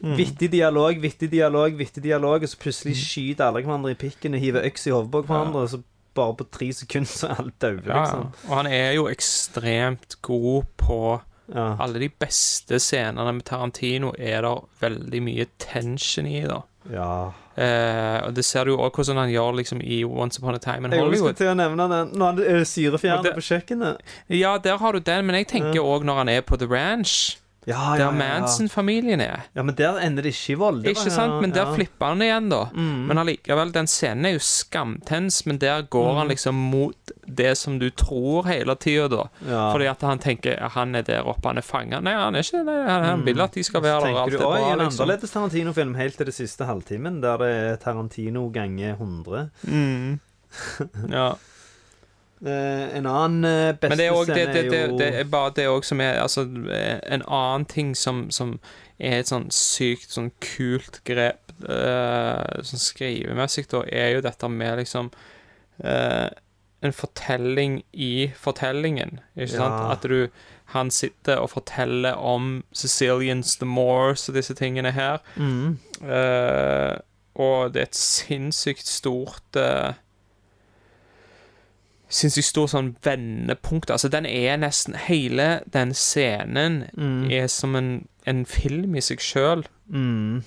[0.00, 0.14] Mm.
[0.16, 4.40] Vittig dialog, vittig dialog, vittig dialog, og så plutselig skyter alle hverandre i pikken og
[4.40, 5.80] hiver øks i hodet på hverandre, og så
[6.14, 7.52] bare på tre sekunder så er alle
[7.84, 8.28] Ja, liksom.
[8.48, 11.20] og han er jo ekstremt god på
[11.54, 11.76] Ja.
[11.82, 16.60] Alle de beste scenene med Tarantino er det veldig mye tension i, da.
[16.94, 17.12] ja.
[17.60, 20.60] Eh, og det ser du jo også hvordan han gjør liksom i Once Upon a
[20.62, 23.98] Time in Jeg skulle til å nevne den når han er syrefjerner på kjøkkenet.
[24.32, 25.98] Ja, der har du den, men jeg tenker Ja.
[25.98, 27.36] når han er på The Ranch,
[27.68, 29.42] Ja, der Manson-familien er.
[29.54, 30.78] Ja, men der ender det ikke i vold.
[30.82, 31.40] Det var- Ikke sant?
[31.42, 31.74] Men der ja.
[31.74, 32.60] flipper han igjen, da.
[32.72, 33.06] Mm.
[33.10, 37.78] Men allikevel, den scenen er jo skamtens, men der går han liksom mot det som
[37.78, 39.26] du tror hele tida, da.
[39.46, 39.72] Ja.
[39.74, 42.00] Fordi at han tenker ja, han er der oppe, han er fanga.
[42.00, 42.78] Nei, han er ikke det.
[42.88, 44.06] Han, han vil at de skal være der.
[44.06, 45.04] Tenker Alt du er oi, bra, en liksom.
[45.04, 49.50] annerledes Tarantino-film helt til det siste halvtimen, der det er Tarantino ganger 100.
[49.68, 50.20] Mm.
[51.12, 51.32] Ja.
[52.46, 55.52] Eh, en annen eh, beste Men det er også, det, det, det, det er bare
[55.56, 58.54] det òg som er Altså, en annen ting som, som
[58.96, 64.80] er et sånn sykt sånn kult grep uh, sånn skrivemessig, da, er jo dette med
[64.80, 65.10] liksom
[65.84, 66.28] uh,
[66.80, 69.76] En fortelling i fortellingen, ikke sant?
[69.76, 69.92] Ja.
[69.92, 70.30] At du
[70.72, 75.20] Han sitter og forteller om Sicilians the Moors og disse tingene her.
[75.36, 75.78] mm.
[76.00, 76.96] Uh,
[77.40, 79.94] og det er et sinnssykt stort eh,
[82.10, 83.90] Sinnssykt stort sånn vendepunkt.
[83.94, 87.30] Altså, den er nesten Hele den scenen Mm.
[87.30, 89.64] er som en, en film i seg sjøl.
[89.88, 90.42] Mm.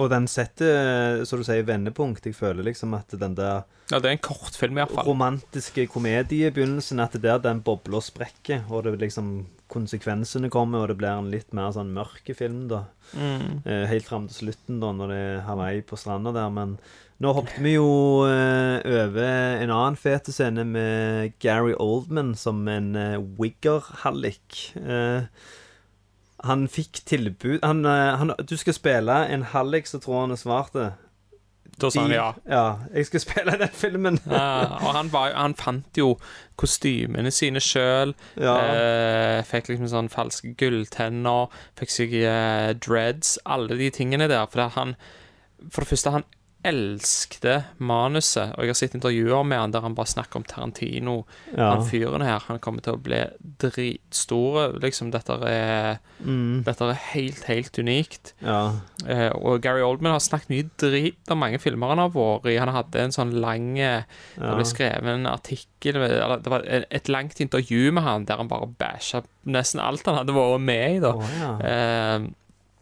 [0.00, 2.24] Og den setter, så du sier, vendepunkt.
[2.24, 5.04] Jeg føler liksom at den der Ja, det er en kortfilm, iallfall.
[5.04, 10.96] romantiske komediebegynnelsen, at det der den bobla sprekker, og det liksom konsekvensene kommer, og det
[11.00, 12.84] blir en litt mer sånn mørke film, da.
[13.12, 13.60] Mm.
[13.66, 16.48] Eh, helt fram til slutten, da, når det er Hawaii på stranda der.
[16.54, 16.78] Men
[17.20, 17.88] nå hoppet vi jo
[18.28, 24.72] eh, over en annen fete scene med Gary Oldman som en eh, wigger-hallik.
[24.80, 25.28] Eh,
[26.44, 30.40] han fikk tilbud han, eh, han, Du skal spille en hallik så tror han er
[30.40, 30.76] svart.
[31.80, 32.26] Da sa han ja.
[32.46, 34.18] Ja, jeg skal spille den filmen.
[34.30, 36.14] Ja, og han, var, han fant jo
[36.60, 38.14] kostymene sine sjøl.
[38.38, 38.54] Ja.
[38.62, 41.50] Eh, fikk liksom sånn falske gulltenner.
[41.80, 43.38] Fikk seg eh, dreads.
[43.44, 44.46] Alle de tingene der.
[44.52, 44.94] For han
[45.70, 46.28] For det første, han
[46.64, 48.54] elskte manuset.
[48.56, 51.18] Og jeg har sett intervjuer med han der han bare snakker om Tarantino.
[51.52, 51.74] Ja.
[51.74, 53.20] Han fyren her, han kommer til å bli
[53.62, 54.78] dritstor.
[54.82, 58.32] Liksom, dette er Mm, Dette er helt, helt unikt.
[58.40, 58.72] ja.
[59.06, 62.54] Eh, og Gary Oldman har snakket mye drit om mange filmer han har vært i.
[62.56, 63.98] Han hadde en sånn lang ja.
[64.38, 68.36] Det ble skrevet en artikkel Eller det var et et langt intervju med han der
[68.40, 71.00] han bare bæsja nesten alt han hadde vært med i.
[71.04, 71.50] da Oh, ja.
[71.60, 72.28] eh,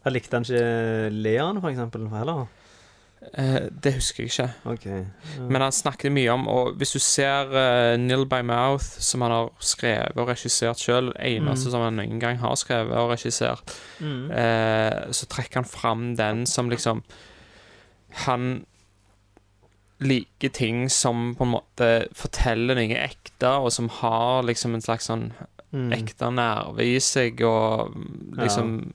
[0.05, 2.47] Jeg likte han ikke Leon, for eksempel, heller?
[3.33, 4.49] Eh, Det husker jeg ikke.
[4.65, 4.85] Ok.
[5.49, 9.31] Men han snakket mye om Og hvis du ser uh, Nil by Mouth, som han
[9.31, 11.71] har skrevet og regissert sjøl, eneste Mm.
[11.71, 13.63] som han noen gang har skrevet og regissert,
[13.99, 14.31] Mm.
[14.31, 17.03] eh, så trekker han fram den som liksom
[18.25, 18.65] Han
[19.99, 25.07] liker ting som på en måte forteller noe ekte, og som har liksom en slags
[25.09, 25.31] sånn
[25.73, 25.91] Mm.
[25.95, 27.95] ekte nerve i seg, og
[28.37, 28.93] liksom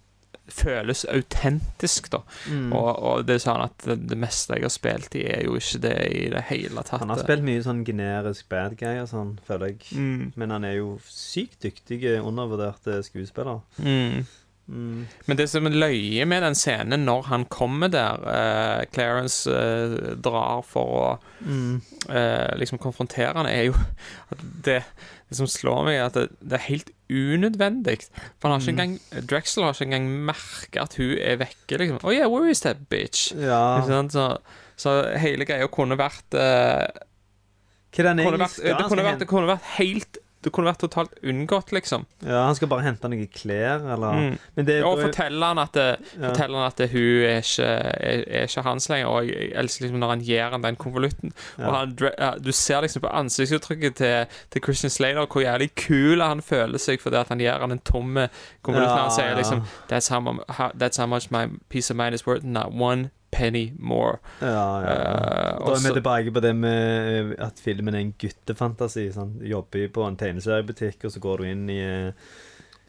[0.48, 2.22] føles autentisk, da.
[2.48, 2.72] Mm.
[2.72, 5.58] Og, og det er sånn at det, det meste jeg har spilt i, er jo
[5.60, 7.02] ikke det i det hele tatt.
[7.02, 9.86] Han har spilt mye sånn generisk bad guy og sånn, føler jeg.
[9.98, 10.26] Mm.
[10.40, 13.60] Men han er jo sykt dyktig, undervurderte skuespiller.
[13.82, 14.24] Mm.
[14.68, 15.06] Mm.
[15.24, 19.94] Men det som er løye med den scenen når han kommer der eh, Clarence eh,
[20.20, 21.06] drar for å
[21.38, 21.78] Mm.
[22.10, 23.74] eh, liksom konfrontere han, er jo
[24.34, 24.80] at det,
[25.30, 27.98] det som slår meg, er at det, det er helt unødvendig.
[28.40, 28.78] For han har ikke Mm.
[28.78, 31.78] engang Drexel har ikke engang merka at hun er vekke.
[31.78, 31.98] Liksom.
[32.04, 33.32] Oh yeah, where is that bitch?
[33.34, 33.80] Ja.
[34.10, 34.38] Så,
[34.76, 36.86] så hele greia kunne vært uh,
[37.96, 42.04] kunne vært, det, kunne vært, det kunne vært helt Det kunne vært totalt unngått, liksom.
[42.22, 44.38] Ja, han skal bare hente noen klær, eller Mm.
[44.54, 46.30] Men det Og fortelle han at, det, Ja.
[46.38, 49.06] han at det, hun er ikke, er, er ikke hans lenger.
[49.08, 51.32] Og jeg elsker liksom når han gir han den konvolutten.
[51.58, 51.66] Ja.
[51.66, 51.96] Og han,
[52.44, 57.00] du ser liksom på ansiktsuttrykket til, til Christian Slater hvor jævlig kul han føler seg
[57.00, 58.14] fordi at han gir han en tom
[58.62, 58.88] konvolutt.
[58.88, 62.26] Ja, han sier liksom that's how, how, that's how much my peace of mind is
[62.26, 62.44] worth.
[62.44, 64.18] Not one penny Moore.
[64.40, 64.48] Ja,
[64.82, 64.92] ja.
[64.92, 69.08] Eh, Da er vi tilbake på det med eh, at filmen er en guttefantasi.
[69.14, 69.36] Sånn.
[69.40, 72.30] Du jobber på en tegneseriebutikk, og så går du inn i eh,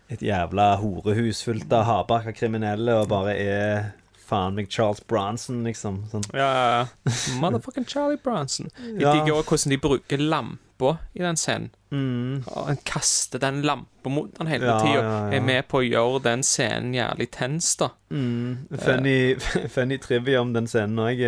[0.09, 3.89] et jævla horehus fullt av hardbarka kriminelle og bare er
[4.29, 6.03] faen meg Charles Bronson, liksom.
[6.11, 6.23] Sånn.
[6.37, 7.13] Ja, ja, ja.
[7.41, 8.69] Motherfucking Charlie Bronson.
[8.77, 9.13] Jeg Ja.
[9.17, 11.69] digger også hvordan de bruker lampa i den scenen.
[11.91, 12.43] Mm.
[12.53, 15.01] Han kaster den lampa mot han hele Ja, tida.
[15.01, 15.15] ja.
[15.37, 17.89] Er med på å gjøre den scenen jævlig tens, da.
[18.13, 18.67] Mm.
[18.77, 19.17] Funny,
[19.75, 21.25] funny trivia om den scenen òg.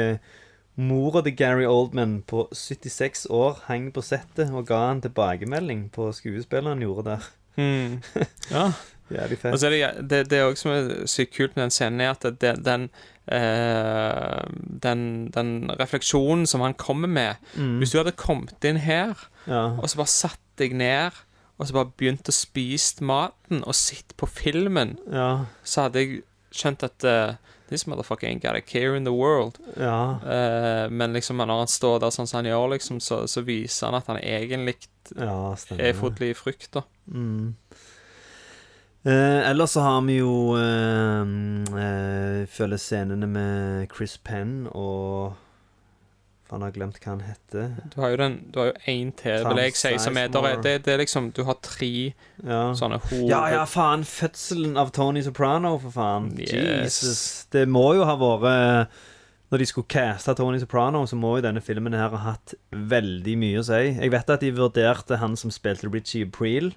[0.81, 6.07] Mora til Gary Oldman på 76 år hang på settet og ga han tilbakemelding på
[6.15, 7.27] skuespilleren han gjorde der.
[7.57, 7.99] Mm.
[8.55, 8.71] Ja.
[9.11, 11.73] Jævlig Og så er det, det, det er også som er sykt kult med den
[11.75, 12.89] scenen, er at det, den,
[13.27, 14.43] eh,
[14.83, 17.77] den Den refleksjonen som han kommer med Mm.
[17.79, 19.13] Hvis du hadde kommet inn her,
[19.47, 19.77] Ja.
[19.81, 21.11] og så bare satt deg ned,
[21.59, 25.45] og så bare begynt å spise maten og sitte på filmen, ja.
[25.63, 26.21] så hadde jeg
[26.51, 27.35] skjønt at uh,
[27.71, 29.57] This motherfucker ain't got a care in the world.
[29.77, 30.17] ja.
[30.23, 33.87] Uh, men liksom når han står der sånn som han gjør, liksom, så, så viser
[33.87, 34.75] han at han egentlig
[35.17, 36.81] Ja, er fotlig i frykt, da.
[37.07, 37.55] Mm.
[39.03, 41.21] Eh, ellers så har vi jo eh,
[41.81, 45.31] eh, Følger scenene med Chris Penn og
[46.45, 47.69] Faen, har glemt hva han heter.
[47.93, 50.45] Du har jo den Du har jo én til, vil jeg si, som er der
[50.51, 51.89] er- det, det er liksom Du har tre
[52.43, 52.73] Ja.
[52.77, 53.29] sånne hoved...
[53.31, 54.03] Ja, ja, faen.
[54.05, 56.29] Fødselen av Tony Soprano, for faen.
[56.37, 56.51] Yes.
[57.01, 57.23] Jesus.
[57.51, 58.89] Det må jo ha vært
[59.51, 63.33] Når de skulle caste Tony Soprano, så må jo denne filmen her ha hatt veldig
[63.37, 63.81] mye å si.
[63.97, 66.73] Jeg vet at de vurderte han som spilte Richie April.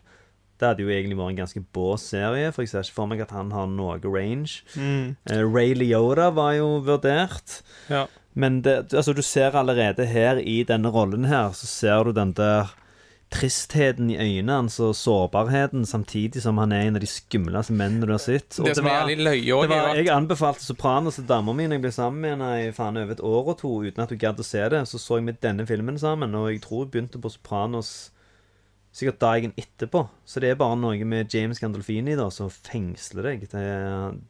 [0.61, 3.25] Det hadde jo egentlig vært en ganske bås serie, for jeg ser ikke for meg
[3.25, 4.63] at han har noe range.
[4.79, 5.17] Mm.
[5.31, 7.61] Uh, Ray Liotta var jo vurdert.
[7.91, 8.07] Ja.
[8.35, 12.33] Men det, altså, du ser allerede her i denne rollen her, så ser du den
[12.39, 12.75] der
[13.35, 18.07] tristheten i øynene hans og sårbarheten, samtidig som han er en av de skumleste mennene
[18.07, 18.59] du har sett.
[18.61, 21.85] Og Det det jævlig løye det var, jeg anbefalte Sopranos til dama mi når jeg
[21.87, 24.41] ble sammen med henne i faen over et år og to uten at hun gadd
[24.41, 24.85] å se det.
[24.89, 28.11] Så så jeg med denne filmen sammen, og jeg tror hun begynte på Sopranos
[28.95, 30.05] sikkert dagen etterpå.
[30.25, 33.41] Så det er bare noe med James Gandolfini da som fengsler deg.
[33.51, 33.65] Det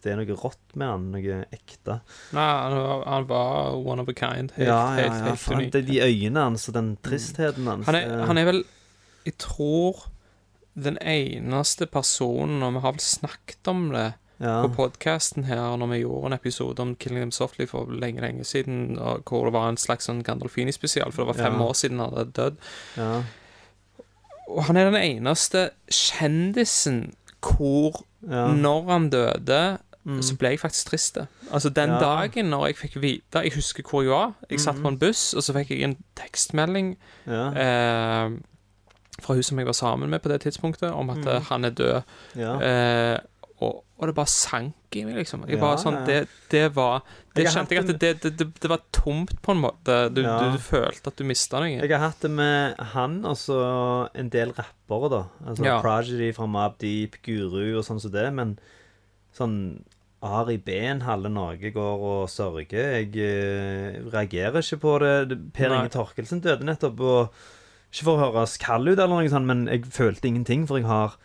[0.03, 1.99] det er noe rått med han, noe ekte.
[2.33, 2.47] Nei,
[3.05, 4.55] han, var- one of a kind.
[4.57, 7.87] Helt, ja, ja, helt, ja, helt helt, er de øynene hans og den tristheten hans.
[7.91, 8.65] Han er, han er vel
[9.29, 10.07] Jeg tror
[10.75, 14.09] den eneste personen Og vi har vel snakket om det
[14.43, 14.57] ja.
[14.65, 18.45] på podkasten her når vi gjorde en episode om Killing Them Softly for lenge, lenge
[18.49, 21.69] siden, og hvor det var en slags sånn Gandolfini-spesial, for det var fem Ja.
[21.69, 22.57] år siden han hadde dødd.
[22.99, 23.23] ja.
[24.49, 28.47] Og han er den eneste kjendisen hvor Ja.
[28.55, 30.23] Når han døde, Mm.
[30.23, 31.19] så ble jeg faktisk trist.
[31.53, 31.99] Altså Den Ja.
[31.99, 34.33] dagen når jeg fikk vite Jeg husker hvor jeg var.
[34.51, 37.47] Jeg satt på en buss, og så fikk jeg en tekstmelding Ja.
[37.49, 38.31] eh,
[39.23, 41.43] fra hun som jeg var sammen med på det tidspunktet, om at mm.
[41.49, 42.03] han er død.
[42.37, 42.55] ja.
[43.15, 43.19] Eh,
[43.63, 45.45] og, og det bare sank i meg, liksom.
[45.47, 46.17] Jeg Ja, bare sånn, det,
[46.51, 47.03] det var
[47.35, 49.97] Det Jeg kjente jeg at det, det, det, var tomt, på en måte.
[50.15, 50.39] Du, Ja.
[50.43, 51.71] du, du følte at du mista noe.
[51.79, 53.61] Jeg har hatt det med han og så
[54.15, 55.23] en del rappere, da.
[55.47, 55.81] Altså Ja.
[55.81, 58.27] Progedy fra Mab Deep, Guru og sånn som det.
[58.35, 58.59] Men
[59.37, 59.85] sånn
[60.25, 62.71] Ari Behn, halve Norge går og sørger.
[63.05, 65.29] Jeg eh, reagerer ikke på det.
[65.29, 65.83] Det- Per Nei.
[65.85, 67.29] Inge Torkelsen døde nettopp, og
[67.93, 70.87] ikke for å høres kald ut, eller noe sånt, men jeg følte ingenting, for jeg
[70.87, 71.17] har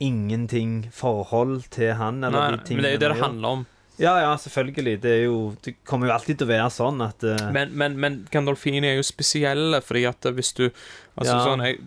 [0.00, 3.66] ingenting forhold til han eller Nei, de men det er jo det det handler om.
[3.98, 5.00] Ja, ja, selvfølgelig.
[5.00, 7.46] Det jo Det kommer jo alltid til å være sånn at uh...
[7.52, 10.66] Men, men, men Gandolfini er jo spesielle, fordi at hvis du
[11.16, 11.44] Altså Ja.
[11.46, 11.78] sånn jeg,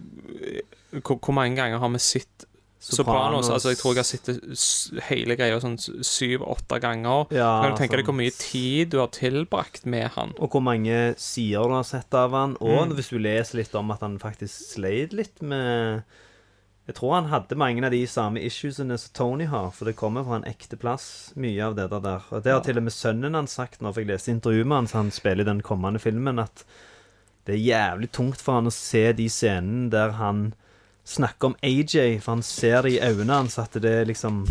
[1.06, 2.46] hvor, mange ganger har vi sett
[2.80, 3.50] Sopranos?
[3.52, 7.28] Altså, jeg tror jeg har sett hele greia sånn syv-åtte ganger.
[7.36, 10.32] Ja, kan du tenke deg hvor mye tid du har tilbrakt med han?
[10.40, 12.56] Og hvor mange sider du har sett av han.
[12.64, 12.96] Og Mm.
[12.96, 16.04] hvis du leser litt om at han faktisk sleit litt med
[16.90, 20.24] Jeg tror han hadde mange av de samme issuesene som Tony har, for det kommer
[20.26, 21.04] fra en ekte plass,
[21.38, 22.24] mye av det der.
[22.34, 24.78] Og det har til og med sønnen hans sagt når jeg jeg leste intervjuet med
[24.80, 26.64] han, så han spiller i den kommende filmen, at
[27.46, 30.42] det er jævlig tungt for han å se de scenene der han
[31.06, 34.48] snakker om AJ, for han ser det i øynene hans at det er liksom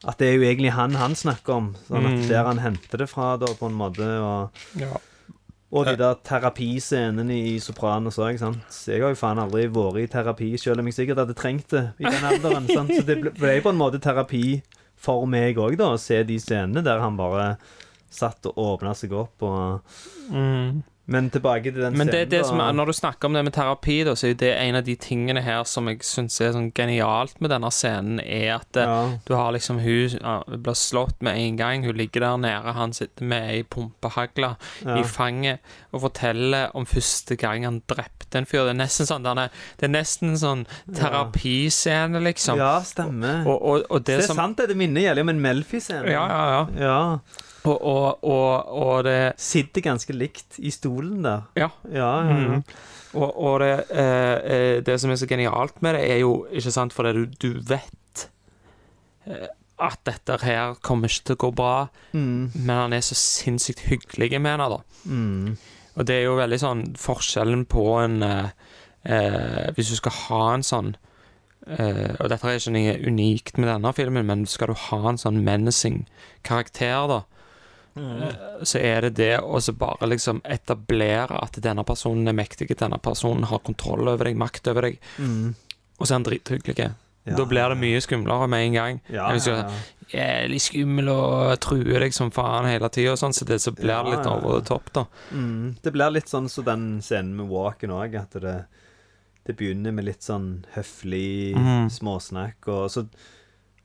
[0.00, 1.70] At det er jo egentlig han han snakker om.
[1.86, 2.28] Sånn at Mm.
[2.28, 4.06] Der han henter det fra, da, på en måte.
[4.18, 4.96] Og, Ja.
[5.72, 10.48] Og de der terapiscenene i Sopranos òg, Jeg har jo faen aldri vært i terapi,
[10.58, 12.66] selv om jeg sikkert hadde trengt det i den alderen.
[12.66, 12.90] sant?
[12.90, 14.62] Så det ble- på en måte terapi
[14.96, 17.56] for meg òg, da, å se de scenene der han bare
[18.10, 19.82] satt og åpna seg opp og
[21.06, 23.42] Men tilbake til den Men det, scenen, det som, er- når du snakker om det
[23.44, 26.36] med terapi, da, så er jo det en av de tingene her som jeg syns
[26.40, 29.18] er sånn genialt med denne scenen, er at eh, ja.
[29.26, 31.82] du har liksom hun ja, blir slått med en gang.
[31.84, 34.52] Hun ligger der nede, han sitter med ei pumpehagle
[34.86, 35.00] Ja.
[35.00, 35.58] i fanget
[35.90, 38.68] og forteller om første gang han drepte en fyr.
[38.68, 42.58] Det er nesten sånn, denne- det er nesten en sånn terapiscene, liksom.
[42.58, 43.42] ja, stemmer.
[43.48, 44.68] Og, og, og det det, er som sant, det.
[44.70, 46.06] Det minner gjelder om en Melfi-scene.
[46.10, 46.66] Ja, ja, ja.
[46.86, 47.00] ja.
[47.64, 51.42] Og, og, og, og det Sitter ganske likt i stolen der.
[51.60, 51.68] Ja.
[51.92, 52.58] Ja, ja, ja.
[52.60, 52.62] Mm.
[53.20, 56.94] Og, det, eh, eh, det som er så genialt med det, er jo ikke sant,
[56.94, 58.28] for det du, du vet
[59.26, 59.48] eh,
[59.80, 61.74] at dette her kommer ikke til å gå bra,
[62.12, 62.50] Mm.
[62.54, 64.78] men han er så sinnssykt hyggelig med henne, da.
[65.08, 65.56] Mm.
[65.96, 68.50] Og det er jo veldig sånn forskjellen på en eh,
[69.04, 70.92] eh, Hvis du skal ha en sånn
[71.66, 75.18] eh, Og dette er ikke noe unikt med denne filmen, men skal du ha en
[75.18, 76.04] sånn menacing
[76.46, 77.20] karakter, da,
[77.96, 82.68] eh, så er det det å så bare liksom etablere at denne personen er mektig,
[82.78, 85.54] denne personen har kontroll over deg, makt over deg, Mm.
[85.98, 86.90] og så er han drithyggelig.
[87.30, 89.00] Da blir det mye skumlere med en gang.
[89.12, 89.66] Ja, Hvis du ja,
[90.10, 93.92] er jævlig skummel og truer deg som faen hele tida, sånn, så, det, så blir
[93.92, 95.04] det litt Ja, ja, over the top, da.
[95.30, 98.56] Mm, det blir litt sånn som den scenen med Walken òg, at det,
[99.46, 101.90] det begynner med litt sånn høflig mm.
[101.92, 103.04] småsnakk, og så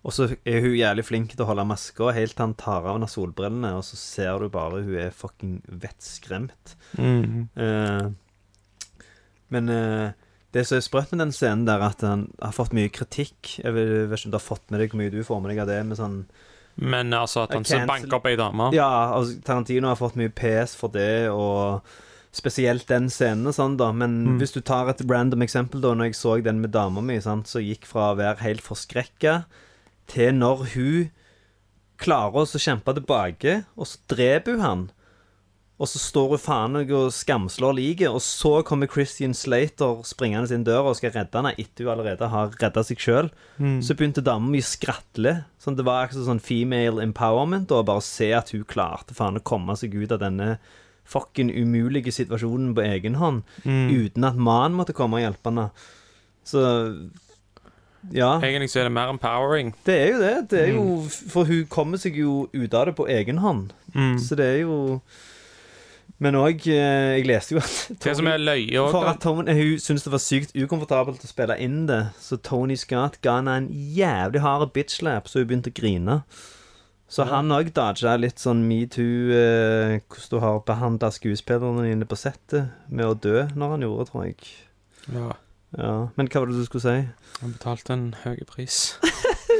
[0.05, 2.91] og så er hun jævlig flink til å holde maska helt til han tar av
[2.93, 6.75] henne solbrillene, og så ser du bare hun er fucking vettskremt.
[6.99, 7.47] Mm.
[7.57, 8.11] Eh,
[9.55, 10.11] men eh,
[10.55, 13.73] det som er sprøtt med den scenen der, at han har fått mye kritikk Jeg
[13.75, 15.67] vet, ikke om du har fått med deg hvor mye du får med deg av
[15.69, 16.15] det, med sånn
[16.79, 18.87] Men altså, at han så banker opp ei dame Ja,
[19.17, 21.85] altså, Tarantino har fått mye PS for det, og
[22.35, 23.91] spesielt den scenen og sånn, da.
[23.95, 24.39] Men Mm.
[24.41, 27.47] hvis du tar et random eksempel, da, når jeg så den med dama mi, sant,
[27.47, 29.45] så gikk fra å være helt forskrekka
[30.11, 31.09] til når hun
[32.01, 34.85] klarer å kjempe tilbake, og så dreper hun han.
[35.75, 40.55] Og så står hun faen meg og skamslår liket, og så kommer Christian Slater springende
[40.55, 43.27] inn døra og skal redde henne etter hun allerede har redda seg sjøl.
[43.59, 43.81] Mm.
[43.83, 45.35] Så begynte dama mi å skratle.
[45.59, 47.75] Sånn, det var akkurat sånn female empowerment.
[47.75, 50.55] å bare se at hun klarte faen å komme seg ut av denne
[51.05, 53.43] fucking umulige situasjonen på egen hånd.
[53.67, 53.91] Mm.
[53.91, 55.69] Uten at mannen måtte komme og hjelpe henne.
[56.47, 56.63] Så
[58.13, 58.35] Ja.
[58.43, 59.73] Egentlig så er det mer empowering.
[59.85, 60.33] Det er jo det.
[60.51, 60.83] det er jo,
[61.31, 63.71] for hun kommer seg jo ut av det på egen hånd.
[63.95, 64.17] Mm.
[64.21, 64.99] Så det er jo
[66.19, 69.79] Men òg Jeg leste jo at Det som er løye òg, for at Tony, Hun
[69.79, 73.69] syntes det var sykt ukomfortabelt å spille inn det, så Tony Scott ga henne en
[73.71, 76.19] jævlig hard bitchlap, så hun begynte å grine.
[77.11, 82.17] Så han òg dodga litt sånn metoo eh, Hvordan du har behandla skuespillerne dine på
[82.17, 84.53] settet med å dø når han gjorde, tror jeg.
[85.13, 85.33] ja,
[85.77, 87.07] Ja, Men hva var det du skulle si?
[87.41, 88.97] han betalte en høy pris.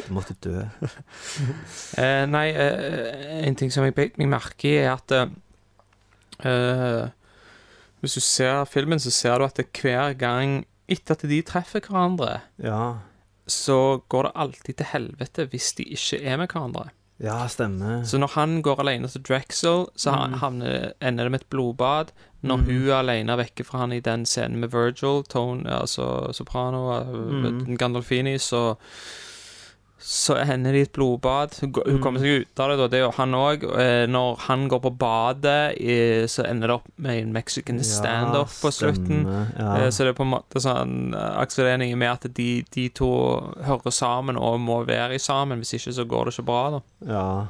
[0.08, 0.62] Du måtte dø.
[1.98, 5.28] Eh, nei, eh, en ting som jeg beit meg merke i, er at eh,
[6.48, 7.08] eh,
[8.04, 10.60] Hvis du ser filmen, så ser du at det hver gang
[10.92, 13.00] etter at de treffer hverandre, Ja.
[13.50, 16.90] så går det alltid til helvete hvis de ikke er med hverandre.
[17.24, 18.04] Ja, stemmer.
[18.06, 20.18] Så når han går alene til Drexel, så Mm.
[20.20, 22.12] han- havner, ender det med et blodbad.
[22.46, 22.66] Når Mm.
[22.66, 27.06] hun er alene vekke fra han i den scenen med Virgil, Tone, altså Soprano, eh,
[27.06, 27.78] Mm.
[27.78, 28.76] Gandolfini, så
[30.08, 31.56] så ender det i et blodbad.
[31.62, 32.02] Hun, hun Mm.
[32.04, 32.88] kommer seg ut av det, da.
[32.88, 33.64] Det gjør han òg.
[34.10, 35.80] Når han går på badet,
[36.30, 39.26] så ender det opp med en Mexican standoff på slutten.
[39.58, 39.78] Ja.
[39.78, 43.10] Eh, Så det er på en måte sånn Akselering med at de, de to
[43.64, 45.58] hører sammen og må være sammen.
[45.64, 46.82] Hvis ikke så går det ikke bra, da.
[47.08, 47.48] ja.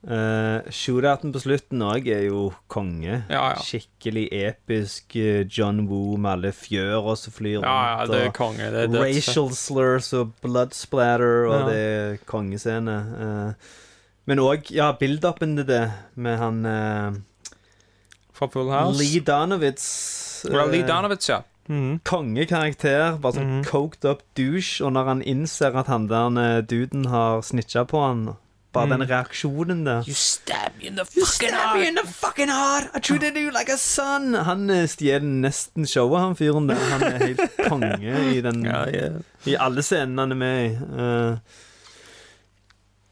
[0.00, 3.18] Uh, Shootouten på slutten òg er jo konge.
[3.28, 3.56] Ja, ja.
[3.60, 5.14] Skikkelig episk.
[5.16, 8.70] eh, John Woo med alle fjøra som flyr Ja, ja, det er konge.
[8.72, 9.16] Det er dødsfett.
[9.18, 11.66] racial slurs og blood splatter, og Ja.
[11.68, 12.96] det er kongescene.
[13.20, 13.52] Uh,
[14.26, 17.12] men òg, ja, build-upen til det med han uh,
[18.32, 18.98] Fra Full House.
[19.02, 20.46] Lee Donovitz.
[20.48, 21.42] Ja, Lee Donovitz, ja.
[21.68, 22.00] Mhm.
[22.04, 23.18] Kongekarakter.
[23.20, 23.64] Bare sånn Mhm.
[23.68, 24.80] coked up douche.
[24.80, 28.36] Og når han innser at han der duden har snitcha på han
[28.72, 28.92] Bare Mm.
[29.00, 30.04] den reaksjonen der.
[30.06, 32.06] You stab me in the You fucking stab me in heart!
[32.06, 32.90] the fucking heart!
[32.94, 34.34] I treated you like a son!
[34.34, 36.76] Han eh, stjeler nesten showet, han fyren der.
[36.92, 37.96] Han er helt konge
[38.36, 39.18] i den Ja, yeah.
[39.46, 40.70] I alle scenene han er med i.
[40.86, 41.36] Uh,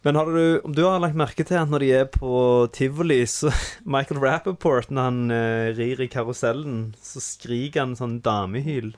[0.06, 3.24] men har du, om du har lagt merke til at når de er på tivoli,
[3.26, 3.50] så
[3.84, 8.92] Michael Rappaport, når han eh, rir i karusellen, så skriker han sånn damehyl.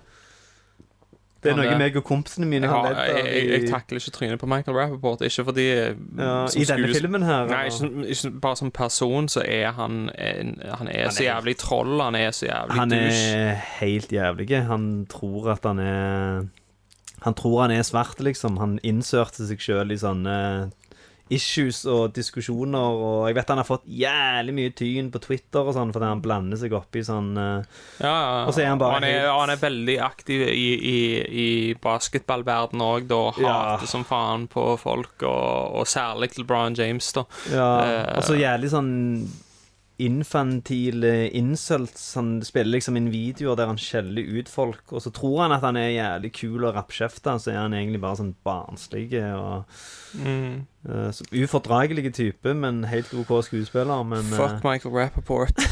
[1.43, 3.27] Det er noe meg og kompisene mine Ja, har ledd av.
[3.27, 5.23] jeg, jeg takler ikke trynet på Michael Rappaport.
[5.25, 7.47] Ikke fordi ja, som I denne filmen her.
[7.49, 11.31] Nei, ikke, ikke bare som person så er han en, Han er Han så er-
[11.31, 12.01] jævlig troll.
[12.05, 13.33] Han er så jævlig Han douche.
[13.41, 14.51] er helt jævlig.
[14.67, 16.45] Han tror at han er
[17.23, 18.57] Han tror han er svart, liksom.
[18.59, 20.71] Han innsørte seg sjøl i sånne
[21.31, 25.75] issues og diskusjoner, og jeg vet han har fått jævlig mye tyn på Twitter og
[25.77, 27.61] sånn fordi han blander seg opp i sånn uh,
[28.03, 28.41] Ja, ja.
[28.49, 30.97] Og så er han bare han, er, helt- han er veldig aktiv i, i,
[31.45, 31.49] i
[31.83, 33.21] basketballverdenen òg, da.
[33.37, 33.91] Hater Ja.
[33.91, 37.27] Som faen på folk, og, og særlig Brian James, da.
[37.53, 38.91] Ja, Eh, og så jævlig sånn
[40.01, 41.97] infantile insult.
[42.17, 45.65] Han spiller liksom inn videoer der han skjeller ut folk, og så tror han at
[45.67, 49.67] han er jævlig kul og rappkjefta, så er han egentlig bare sånn barnslig og
[50.15, 50.67] Mm.
[50.89, 54.03] uh, så Ufordragelig type, men helt OK skuespiller.
[54.03, 55.55] Men, Fuck Michael Rappaport.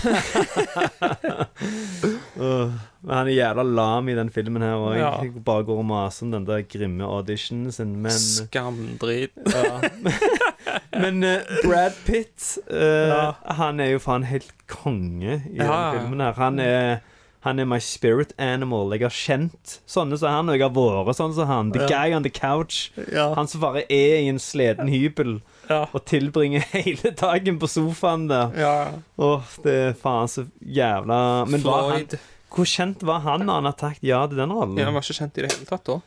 [2.36, 2.72] eh, øh,
[3.02, 4.96] men han er jævla lam i den filmen her òg.
[4.98, 5.12] Ja.
[5.44, 9.30] Bare går og maser om den der grimme auditionen sin, men Skamdrit.
[9.46, 9.80] Ja.
[11.02, 13.22] Men uh, Brad Pitt, uh, Ja.
[13.58, 16.32] han er jo faen helt konge i Ja, den filmen her.
[16.38, 17.00] Han er,
[17.46, 18.90] han er my spirit animal.
[18.96, 21.70] Jeg har kjent sånne som han, og jeg har vært sånn som han.
[21.72, 21.88] The Ja.
[21.92, 22.90] guy on the couch.
[23.14, 25.38] Han som bare er i en sliten hybel
[25.70, 28.50] og tilbringer hele dagen på sofaen der.
[28.58, 28.74] ja.
[29.20, 32.06] oh, det er faen så jævla Men var han,
[32.48, 34.78] hvor kjent var han da han har takket ja til den rollen?
[34.80, 35.98] Ja, han var ikke kjent i det hele tatt da.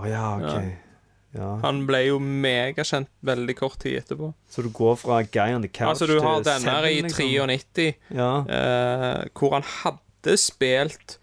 [0.00, 0.89] Å ja, ok.
[1.36, 1.52] Ja.
[1.62, 4.32] Han ble jo megakjent veldig kort tid etterpå.
[4.50, 6.96] Så du går fra Guy on the Couch Altså, du har til denne her i
[6.96, 7.28] Seven, liksom.
[7.30, 8.30] 93, Ja.
[8.50, 11.18] eh, hvor han hadde spilt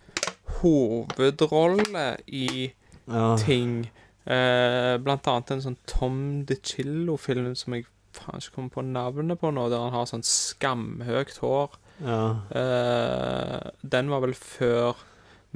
[0.62, 2.72] hovedrolle i
[3.08, 3.36] ja.
[3.42, 3.90] ting.
[4.28, 6.18] Eh, blant annet en sånn Tom
[6.50, 7.86] DeCillo-film som jeg
[8.18, 11.78] faen ikke kommer på navnet på nå, der han har sånn skamhøyt hår.
[12.04, 12.24] ja.
[12.52, 14.96] Eh, den var vel før,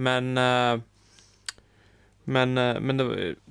[0.02, 0.80] men eh,
[2.32, 3.06] Men, eh, men det,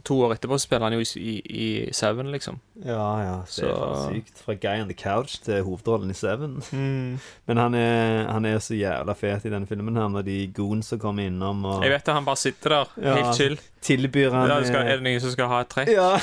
[0.08, 2.56] to år etterpå spiller han jo i, i, i Seven, liksom.
[2.86, 3.34] Ja, ja.
[3.44, 4.38] Det Så- er sykt.
[4.46, 6.54] Fra Guy on the Couch til hovedrollen i Seven.
[7.46, 10.96] Men han er, han er så jævla fet i denne filmen her, når de goonsa
[11.02, 13.14] kommer innom og Jeg vet det, han bare sitter der, Ja.
[13.20, 13.58] helt chill.
[13.82, 15.92] tilbyr han Ja, skal, eh, er det noen som skal ha et trekk?
[15.92, 16.14] Ja.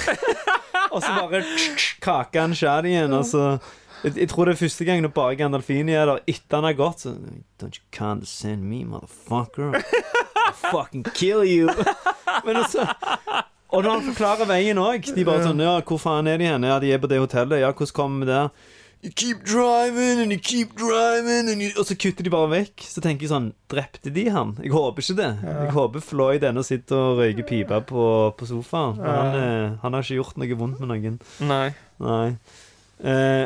[0.93, 1.43] og så bare
[2.07, 3.43] kaker han shad igjen, og så
[4.03, 6.77] jeg, jeg tror det er første gang når bare Gandalfini er der etter han har
[6.77, 7.13] gått, så
[7.61, 9.73] Don't you condescend me, motherfucker.
[10.47, 11.69] I'll fucking kill you.
[12.45, 12.87] Men altså
[13.67, 16.67] Og når han forklarer veien òg De bare sånn Ja, hvor faen er de hen?
[16.67, 17.61] Ja, de er på det hotellet.
[17.63, 18.51] Ja, hvordan kommer vi der?
[19.03, 21.69] You keep driving and you keep driving and you...
[21.77, 22.81] Og så kutter de bare vekk.
[22.81, 24.55] Så tenker jeg sånn Drepte de han?
[24.63, 25.27] Jeg håper ikke det.
[25.45, 28.07] Jeg håper Floyd ennå sitter og røyker pipe på,
[28.39, 28.97] på sofaen.
[28.97, 29.13] Ja.
[29.19, 31.19] han, eh, han har ikke gjort noe vondt med noen.
[31.45, 31.67] Nei.
[32.01, 32.25] Nei.
[32.97, 33.45] Eh,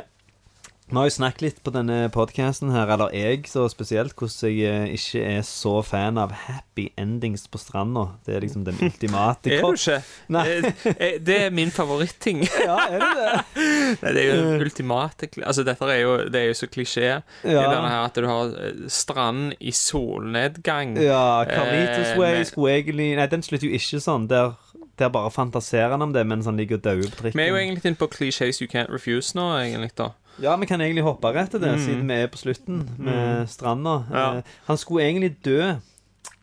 [0.92, 4.68] vi har jo snakket litt på denne podcasten her, eller jeg så spesielt, hvordan jeg
[4.68, 8.04] eh, ikke er så fan av happy endings på stranda.
[8.28, 9.98] Det er liksom den ultimate Er du ikke?
[10.36, 10.44] Nei.
[10.58, 12.44] Eh, eh, Det er min favoritting.
[12.68, 13.32] Ja, er det det?
[14.04, 17.08] Nei, det er jo ultimate Altså, dette er jo, det er jo så klisjé.
[17.46, 17.64] I Ja.
[17.72, 18.52] denne her At du har
[18.92, 20.98] strand i solnedgang.
[21.02, 24.28] Ja, Carlitos Eh, Way men- Nei, den slutter jo ikke sånn.
[24.28, 24.54] Der,
[25.00, 27.40] der bare fantaserer han om det mens han ligger og dauer på trikken.
[27.40, 29.92] Vi er jo egentlig inne på clichés you can't refuse nå, egentlig.
[29.96, 33.50] da Ja, vi kan egentlig hoppe rett til det, siden vi er på slutten med
[33.52, 33.98] stranda.
[34.08, 34.16] Mm.
[34.16, 34.26] Ja.
[34.38, 35.76] Eh, han skulle egentlig dø,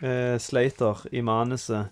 [0.03, 1.89] eh, Slater, i manuset.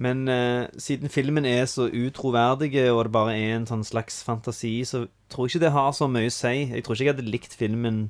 [0.00, 4.80] Men eh, siden filmen er så utroverdig, og det bare er en sånn slags fantasi,
[4.88, 6.54] så tror jeg ikke det har så mye å si.
[6.72, 8.08] Jeg tror ikke jeg hadde likt filmen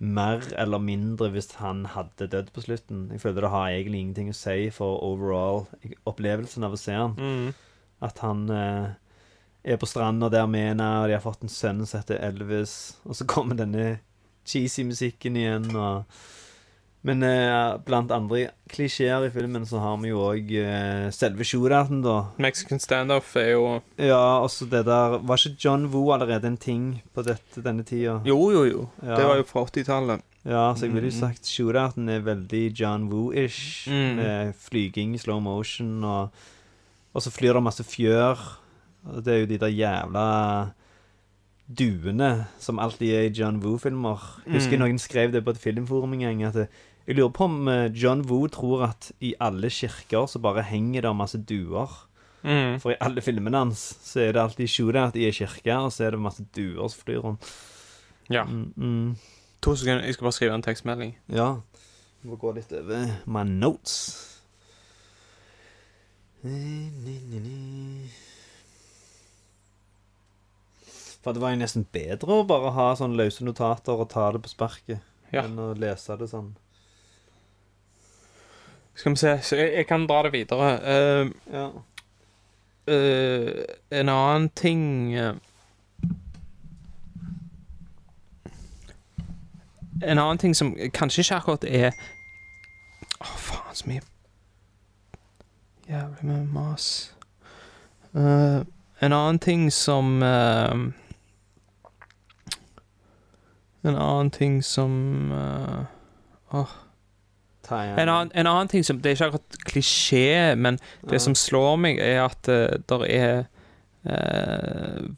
[0.00, 3.10] mer eller mindre hvis han hadde dødd på slutten.
[3.12, 5.66] Jeg føler det har egentlig ingenting å si for overall
[6.08, 7.16] opplevelsen av å se han.
[7.20, 7.50] Mm.
[8.08, 8.96] At han eh,
[9.64, 12.96] er på stranda der med henne, og de har fått en sønn som heter Elvis,
[13.04, 13.98] og så kommer denne
[14.48, 16.04] cheesy musikken igjen, og
[17.02, 22.02] Men eh, blant andre klisjeer i filmen så har vi jo òg eh, selve shootouten,
[22.04, 22.26] da.
[22.36, 23.62] Mexican standoff er jo
[23.96, 28.18] Ja, også det der Var ikke John Woo allerede en ting på dette, denne tida?
[28.28, 28.84] Jo, jo, jo.
[29.00, 29.16] Ja.
[29.16, 30.20] Det var jo fra 80-tallet.
[30.44, 33.88] Ja, så jeg ville jo sagt shootouten er veldig John Woo-ish.
[33.88, 34.20] Mm.
[34.20, 36.28] Med flyging slow motion, og,
[37.14, 38.44] og så flyr det masse fjør.
[39.24, 40.24] Det er jo de der jævla
[41.70, 44.18] duene som alltid er i John Woo-filmer.
[44.50, 44.82] Husker Mm.
[44.84, 46.42] noen skrev det på et filmforum en gang.
[46.44, 46.68] At
[47.06, 51.00] jeg lurer på om eh, John Woo tror at i alle kirker så bare henger
[51.02, 51.88] det masse duer.
[52.42, 52.80] Mm.
[52.80, 56.04] For i alle filmene hans så er det alltid shootout i ei kirke, og så
[56.06, 57.44] er det masse duer som flyr rundt.
[58.30, 58.44] Ja.
[58.44, 59.16] Mm, mm.
[59.62, 61.16] To sekunder, jeg skal bare skrive en tekstmelding.
[61.28, 61.56] Ja.
[62.22, 64.26] Jeg må gå litt over my notes.
[71.24, 74.40] For det var jo nesten bedre å bare ha sånne løse notater og ta det
[74.42, 75.00] på sparket,
[75.32, 75.42] Ja.
[75.44, 76.54] enn å lese det sånn.
[78.94, 80.70] Skal vi se, så jeg, jeg kan dra det videre.
[80.80, 81.66] Uh, Ja.
[82.90, 85.34] Uh, en annen ting uh,
[90.02, 91.90] En annen ting som kanskje ikke akkurat er
[93.20, 94.00] Å, faen, så mye
[95.90, 96.86] Jævlig mye mas.
[98.14, 98.62] Uh,
[99.02, 100.22] en annen ting som
[103.84, 105.84] En annen ting som uh,
[106.52, 106.78] Åh
[107.70, 111.18] en annen, en annen ting som Det er ikke akkurat klisjé, men det Ja.
[111.18, 113.44] som slår meg, er at uh, det er
[114.06, 115.10] uh,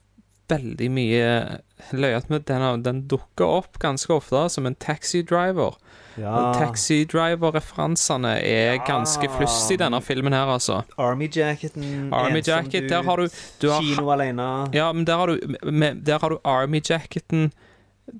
[0.49, 1.61] veldig mye
[1.93, 5.75] løyet med den, den dukker opp ganske ofte som en taxidriver.
[6.19, 6.53] ja.
[6.59, 10.83] Taxidriver-referansene er ganske flust i denne filmen her, altså.
[10.99, 13.29] Army ensom Jacket, der har du,
[13.63, 14.69] du har, Kino alene.
[14.75, 17.53] Ja, men der har du, med, der har du Army-jacketen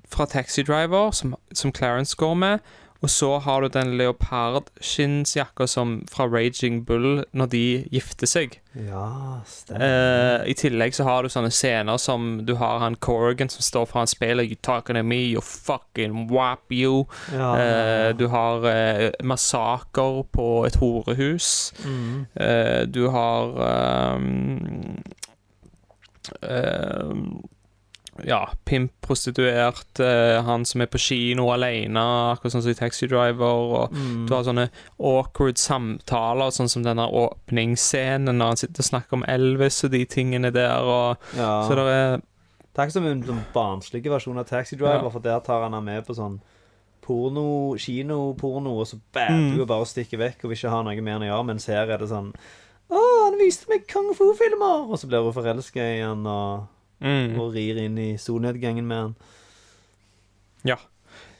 [0.09, 2.73] fra Taxi Driver, som, som Clarence går med.
[3.03, 8.55] Og så har du den leopardskinnsjakka som fra Raging Bull når de gifter seg.
[8.79, 9.83] Ja, stemmer.
[9.83, 13.89] Eh, I tillegg så har du sånne scener som du har han Corrigan som står
[13.91, 17.03] foran speilet You talking to me, you fucking whap you.
[17.33, 17.51] ja.
[17.59, 21.73] Eh, du har uh, massaker på et horehus.
[21.83, 22.25] mm.
[22.39, 25.03] Eh, du har um,
[26.39, 27.43] ehm,
[28.25, 32.03] ja, pimp, prostituert, eh, han som er på kino alene,
[32.35, 34.27] akkurat sånn som i Taxi Driver, og Mm.
[34.27, 39.23] du har sånne awkward samtaler, sånn som denne åpningsscenen når han sitter og snakker om
[39.27, 41.63] Elvis og de tingene der, og Ja.
[41.67, 42.17] Så det er
[42.73, 45.09] Det er ikke som en sånn barnslig versjon av Taxi Driver, Ja.
[45.09, 46.39] for der tar han ham med på sånn
[47.01, 49.51] porno, kinoporno, og så bader Mm.
[49.51, 51.65] hun og bare stikker vekk og vil ikke ha noe mer enn å gjøre, mens
[51.67, 52.33] her er det sånn
[52.91, 52.99] Å,
[53.31, 54.89] han viste meg kung fu-filmer!
[54.91, 56.67] Og så blir hun forelska i han og,
[57.01, 57.39] mm.
[57.39, 59.15] og rir inn i solnedgangen med han.
[60.63, 60.77] Ja.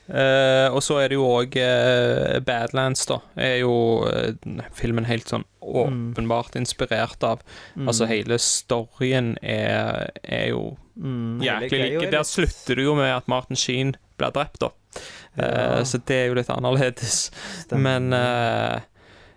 [0.06, 3.20] Eh, og så er det jo òg eh, Badlands, da.
[3.40, 3.72] Er jo
[4.10, 4.34] eh,
[4.76, 7.40] filmen helt sånn åpenbart inspirert av.
[7.74, 7.88] Mm.
[7.88, 12.06] Altså, hele storyen er, er jo Mm, jæklig like.
[12.12, 14.68] Der litt- slutter det jo med at Martin Sheen blir drept, da.
[15.36, 15.82] Eh, Ja.
[15.82, 17.32] så det er jo litt annerledes.
[17.64, 17.98] Stemmer.
[17.98, 18.12] Men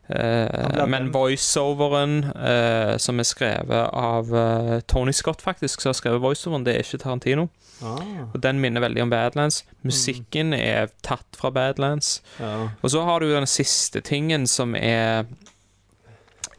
[0.09, 6.21] Men den- voiceoveren, uh, som er skrevet av eh, Tony Scott, faktisk, som har skrevet
[6.21, 7.49] voiceoveren, det er ikke Tarantino.
[7.83, 7.99] ah,
[8.33, 9.65] Og den minner veldig om Badlands.
[9.83, 12.21] Musikken er tatt fra Badlands.
[12.39, 12.69] ja.
[12.81, 15.25] Og så har du den siste tingen, som er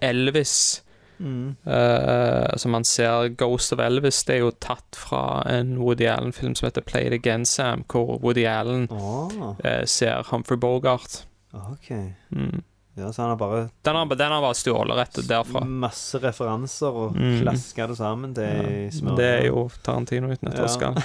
[0.00, 0.82] Elvis.
[1.18, 1.56] Mm.
[1.66, 4.24] Uh, som man ser Ghost of Elvis.
[4.24, 8.20] Det er jo tatt fra en Woody Allen-film som heter Play It Again, Sam, hvor
[8.22, 9.26] Woody Allen oh.
[9.64, 11.26] uh, ser Humphrey Bogart.
[11.52, 11.90] OK.
[12.30, 12.62] Mm.
[12.98, 15.60] Ja, så han har bare Den har, den har bare stjålet rett derfra.
[15.64, 17.40] masse referanser og Mm.
[17.44, 19.16] klaska det sammen til smørje.
[19.16, 20.64] Det er jo Tarantino uten et Ja.
[20.64, 20.94] Oscar.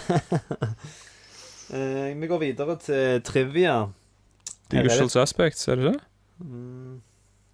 [1.73, 3.87] Eh, vi går videre til trivia.
[4.69, 6.01] The Her er Usual Suspects, er det det?
[6.43, 6.99] Mm,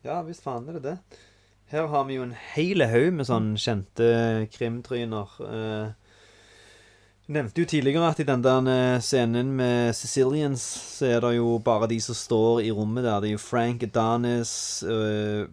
[0.03, 0.95] ja, visst faen er det det.
[1.71, 4.09] Her har vi jo en hel haug med sånn kjente
[4.51, 5.29] krimtryner.
[5.45, 5.91] Eh,
[7.29, 10.61] nevnte jo tidligere at i den der eh, scenen med Sicilians,
[10.97, 13.19] så er det jo bare de som står i rommet der.
[13.21, 15.45] Det er jo Frank Adonis, uh,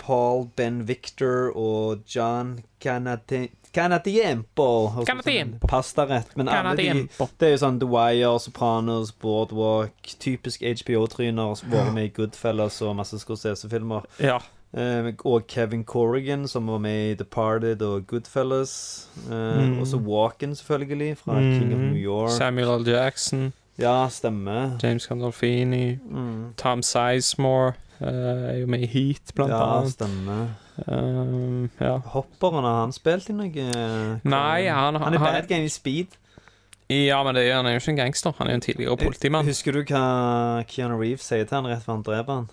[0.00, 5.04] Paul Ben Victor og John Canati Canatiempo.
[5.06, 5.68] Canatiempo.
[5.68, 6.36] Pastarett.
[6.36, 7.06] Men alle de
[7.38, 11.54] det er jo sånn The Wire, Sopranos, Boardwalk Typisk HBO-tryner.
[11.70, 14.08] Vært med i Goodfellas og masse Scorsese-filmer.
[14.18, 14.40] Ja.
[14.72, 19.08] Eh, og Kevin Corrigan, som var med i Departed og Goodfellas.
[19.26, 19.32] Eh,
[19.66, 19.80] Mm.
[19.80, 21.78] Og så Walken, selvfølgelig, fra King of.
[21.80, 22.30] New York.
[22.30, 22.88] Samuel L.
[22.88, 24.78] Jackson, Ja, stemmer.
[24.82, 26.54] James Gandolfini, Mm.
[26.56, 28.06] Tom Sizemore eh,
[28.54, 29.92] er jo med i Heat, blant Ja, annet.
[29.92, 30.46] stemmer.
[30.88, 31.98] Um, ja.
[31.98, 34.20] Hopperen, har han spilt i noe?
[34.24, 36.06] Nei, han, Han er bad game i Speed.
[36.88, 38.32] Ja, men det, er- han er jo ikke en gangster.
[38.38, 39.44] Han er jo en tidligere politimann.
[39.46, 42.48] Husker du hva Keanu Reeves sier til han rett før han dreper han?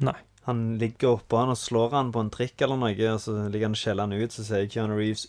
[0.00, 0.16] Nei.
[0.46, 3.68] Han ligger oppå han og slår han på en trikk eller noe, og så ligger
[3.68, 5.26] han og skjeller han ut, så sier Keanu Reeves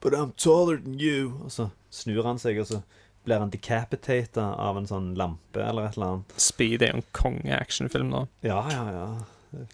[0.00, 1.34] But I'm taller than you.
[1.44, 2.78] Og så snur han seg, og så
[3.26, 6.38] blir han decapitated av en sånn lampe eller et eller annet.
[6.40, 8.22] Speed er jo en konge-actionfilm, da.
[8.46, 9.08] Ja, ja, ja.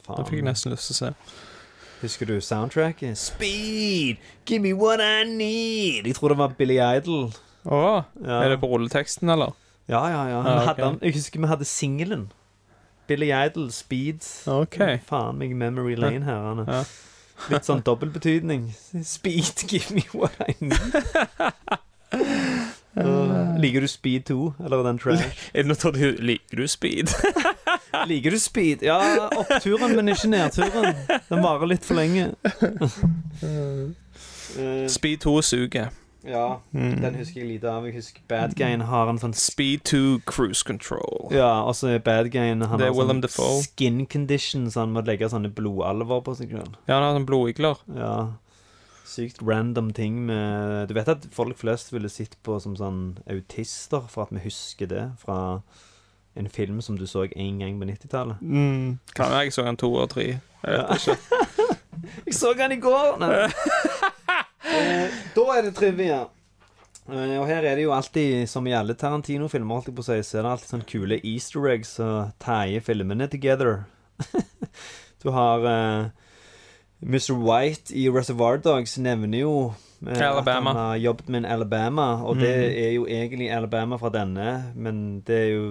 [0.03, 0.17] Faen.
[0.19, 1.13] Det fikk jeg nesten lyst til å se.
[2.01, 3.17] Husker du soundtracket?
[3.17, 4.19] Speed!
[4.45, 6.09] Give me what I need!
[6.11, 7.31] Jeg tror det var Billy Idol.
[7.65, 7.79] Å,
[8.25, 8.43] Ja.
[8.43, 9.55] er det på rulleteksten, eller?
[9.87, 10.41] Ja, ja, ja.
[10.43, 10.83] Ah, okay.
[10.83, 12.27] hadde jeg husker vi hadde singelen.
[13.07, 14.25] Billy Idol, Speed.
[14.47, 14.99] Okay.
[15.07, 16.41] Faen meg memory lane her.
[16.49, 16.65] Han.
[16.67, 16.85] Ja.
[17.53, 18.71] Litt sånn dobbeltbetydning.
[19.17, 20.81] Speed, give me what I need.
[22.97, 25.41] Uh, liker du Speed 2, eller er den trash?
[25.53, 27.11] Nå noe du Liker du speed?
[28.09, 28.81] Liker du Speed?
[28.87, 30.97] Ja, oppturen, men ikke nedturen.
[31.29, 32.31] Den varer litt for lenge.
[33.45, 33.93] Uh,
[34.89, 35.93] Speed 2 suger.
[36.27, 37.01] Ja, Mm.
[37.01, 37.85] den husker jeg lite av.
[37.87, 41.29] Jeg husker Bad Guyen har en sånn Speed to Cruise Control.
[41.31, 43.62] Ja, og så er Bad Guyen Han Det har sånn Dafoe.
[43.62, 46.77] skin condition, så han må legge sånne blodalver på seg Grunn.
[46.89, 47.77] Ja, han har sånne blodigler.
[47.95, 48.33] Ja.
[49.07, 54.03] Sykt random ting med Du vet at folk flest ville sett på som sånn autister,
[54.09, 55.62] for at vi husker det fra
[56.37, 58.37] en film som du så én gang på 90-tallet.
[58.43, 58.99] Mm.
[59.14, 60.41] Kan jeg så han to og tre.
[60.66, 61.16] Jeg vet ikke.
[62.27, 63.16] Jeg så han i går!
[63.18, 63.49] Nei.
[64.67, 66.21] eh, da er det trivia.
[67.09, 70.39] Eh, og her er det jo alltid, som i alle Tarantino-filmer, alltid på seg, så
[70.39, 73.85] er det alltid sånne kule easter eggs som teier filmene together.
[75.23, 76.07] du har eh,
[77.05, 77.35] Mr.
[77.37, 79.53] White i Reservoir Dogs nevner jo
[80.07, 80.71] eh, Alabama.
[80.71, 82.79] at han har jobbet med en Alabama, og det Mhm.
[82.87, 85.67] er jo egentlig Alabama fra denne, men det er jo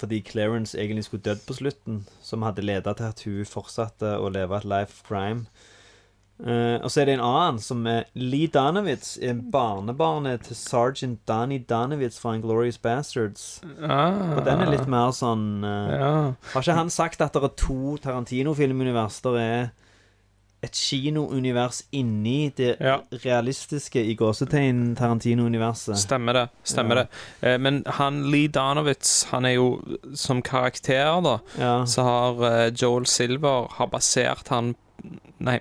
[0.00, 4.30] fordi Clarence egentlig skulle dødd på slutten, som hadde ledet til at hun fortsatte å
[4.32, 5.44] leve et life crime.
[6.40, 9.18] Eh, og så er det en annen som er Lee Danowitz,
[9.52, 13.60] barnebarnet til sergeant Danny Danowitz fra Inglorious Bastards.
[13.82, 14.38] Ah.
[14.38, 16.14] Og den er litt mer sånn uh, Ja.
[16.54, 19.20] Har ikke han sagt at det er to Tarantino-filmunivers?
[19.26, 19.70] Der er
[20.62, 22.98] et kinounivers inni det Ja.
[23.24, 25.96] realistiske i gåsetegn Tarantino-universet.
[25.96, 26.46] Stemmer det.
[26.64, 27.04] Stemmer Ja.
[27.04, 27.54] det.
[27.54, 29.82] Uh, men han Lee Danowitz, han er jo
[30.14, 31.84] som karakter, da, Ja.
[31.84, 34.74] så har Joel Silver har basert han
[35.40, 35.60] Nei.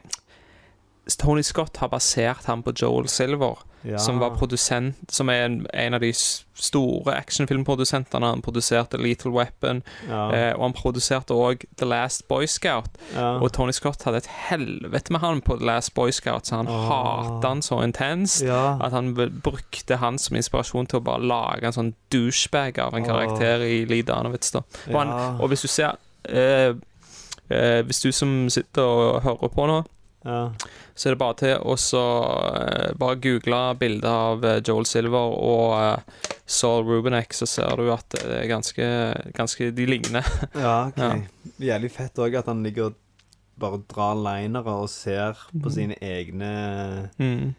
[1.17, 3.97] Tony Scott har basert ham på Joel Silver, Ja.
[3.97, 8.25] som var produsent Som er en, en av de store actionfilmprodusentene.
[8.27, 10.31] Han produserte Lethal Weapon, ja.
[10.35, 12.89] eh, og han produserte òg The Last Boy Scout.
[13.15, 13.37] ja.
[13.39, 16.67] Og Tony Scott hadde et helvete med han på The Last Boy Scout, så han
[16.67, 16.89] oh.
[16.91, 18.43] hatet han så intenst.
[18.43, 23.03] At han brukte han som inspirasjon til å bare lage en sånn douchebag av en
[23.03, 23.07] Åh.
[23.07, 24.51] karakter i Lee Danowitz.
[24.51, 25.95] da og, han, og hvis du ser
[26.27, 26.75] eh,
[27.49, 29.79] eh, Hvis du som sitter og hører på nå,
[30.25, 30.49] ja.
[30.99, 32.01] Så er det bare til å så,
[32.59, 36.17] eh, bare google bilder av eh, Joel Silver og eh,
[36.49, 38.87] Saul Rubenek, så ser du at det er ganske,
[39.37, 40.27] ganske De ligner.
[40.59, 40.97] Ja, ok.
[40.99, 41.13] Ja.
[41.71, 42.99] Jævlig fett òg at han ligger og
[43.59, 45.61] bare drar linere og ser Mhm.
[45.63, 46.51] på sine egne
[47.19, 47.55] Mm.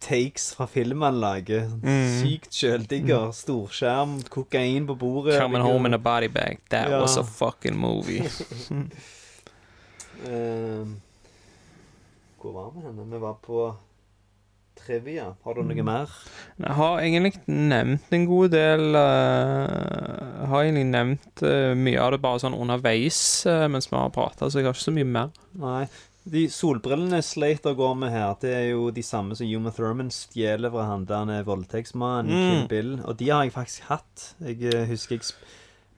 [0.00, 1.70] takes fra filmen han lager.
[1.82, 2.20] Mm.
[2.20, 3.30] Sykt sjøldigger.
[3.34, 5.38] Storskjerm, kokain på bordet.
[5.40, 6.58] Coming ligger- home in a body bag.
[6.70, 7.00] That Ja.
[7.00, 8.22] was a fucking movie.
[10.26, 10.84] Eh,
[12.46, 13.04] Hvor var vi henne?
[13.10, 13.60] Vi var på
[14.78, 15.32] trivia.
[15.42, 16.12] Har du noe mer?
[16.62, 22.20] Jeg har egentlig nevnt en god del uh, har egentlig nevnt uh, mye av det
[22.22, 23.18] bare sånn underveis
[23.50, 25.34] uh, mens vi har prata, så jeg har ikke så mye mer.
[25.58, 25.82] Nei.
[26.22, 30.70] De solbrillene Slater går med her, det er jo de samme som Human Thurman stjeler
[30.70, 32.46] fra han der han er voldtektsmannen Mm.
[32.46, 32.96] Kill Bill.
[33.10, 34.34] Og de har jeg faktisk hatt.
[34.38, 35.34] Jeg husker jeg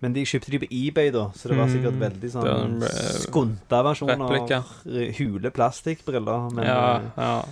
[0.00, 2.02] Men de kjøpte de på eBay, da, så det var sikkert Mm.
[2.04, 4.28] veldig sånn eh, skunta versjoner.
[4.30, 4.60] replika.
[4.86, 6.50] r- Hule plastikkbriller.
[6.54, 7.44] Men ja, eh, ja.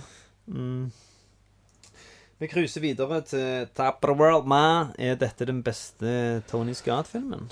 [0.47, 0.91] mm.
[2.39, 4.45] Vi cruiser videre til the World.
[4.47, 7.49] Ma, er dette den beste Tony Scott-filmen?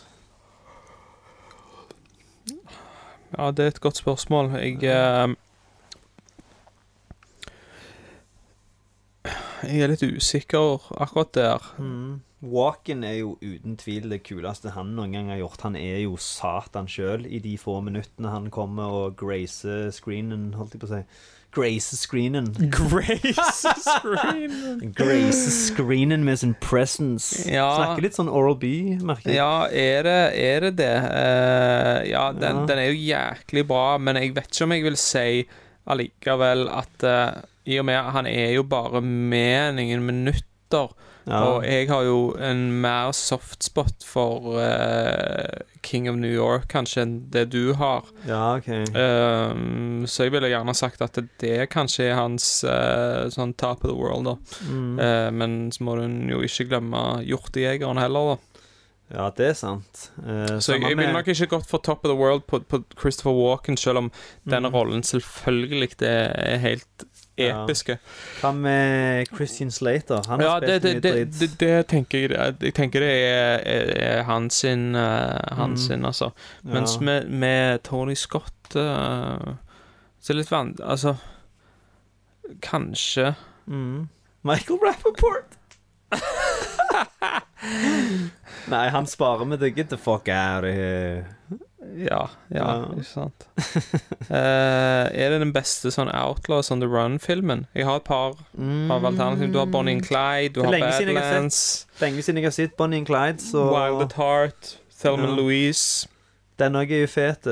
[3.38, 4.52] ja, det er et godt spørsmål.
[4.62, 5.36] Jeg eh,
[9.66, 11.64] Jeg er litt usikker akkurat der.
[11.82, 12.22] Mm.
[12.44, 15.64] Walken er jo uten tvil det kuleste han noen gang har gjort.
[15.66, 20.76] Han er jo Satan sjøl i de få minuttene han kommer og gracer screenen, holdt
[20.76, 21.02] jeg på å si.
[21.56, 22.50] Grace screenen.
[22.76, 24.82] Grace screenen.
[24.98, 27.46] Grace screenen med sin presence.
[27.48, 27.70] Ja.
[27.80, 29.40] Snakker litt sånn Oral B, merker jeg.
[29.40, 30.74] Ja, er det er det?
[30.82, 30.92] det?
[31.08, 32.66] Uh, ja, den, Ja.
[32.68, 35.28] den er jo jæklig bra, men jeg vet ikke om jeg vil si
[35.88, 40.92] allikevel at uh, I og med han er jo bare med noen minutter,
[41.26, 41.39] Ja.
[41.43, 47.15] og jeg har jo en mer softspot for uh, King of New York kanskje enn
[47.34, 48.05] det du har.
[48.28, 48.67] ja, ok.
[48.93, 53.89] um, så jeg ville gjerne sagt at det kanskje er hans uh, sånn top of
[53.91, 54.36] the world, da.
[54.69, 54.99] Mm.
[54.99, 56.05] Uh, men så må du
[56.36, 58.61] jo ikke glemme Hjortejegeren heller, da.
[59.13, 60.07] Ja, det er sant.
[60.17, 62.80] Uh, Så jeg, jeg ville nok ikke gått for Top of the World på, på
[62.97, 64.11] Christopher Walken, selv om
[64.49, 64.73] denne Mm.
[64.78, 67.05] rollen selvfølgelig er, er helt.
[67.38, 67.98] Episke.
[68.42, 70.22] Hva med Christian Slater?
[70.28, 71.40] Han har Ja, spilt det, mye dritt.
[71.40, 75.88] det, det tenker jeg Jeg tenker det er, er, er hans sin, han hans Mm.
[75.88, 76.30] sin altså.
[76.64, 77.02] Mens Ja.
[77.06, 79.56] med, med Tony Scott uh,
[80.20, 81.16] Så er det litt vanlig Altså
[82.62, 83.36] Kanskje
[83.68, 84.08] Mm.
[84.44, 85.56] Michael Rappaport.
[88.70, 89.72] Nei, han sparer med det.
[89.76, 91.26] Get the fuck out of here.
[91.98, 93.46] Ja, ja, ikke sant.
[94.30, 97.66] uh, er det den beste sånn Outlaws on the Run-filmen?
[97.76, 99.52] Jeg har et par av alternativer.
[99.54, 100.66] Du har Bonnie and Clyde, du Mm.
[100.66, 100.80] Har.
[100.80, 105.36] Badlands, Lenge siden jeg har sett Bonnie and Clyde, så Wild at Heart, Thelma Ja.
[105.36, 106.08] Louise.
[106.60, 107.48] den òg er jo fet.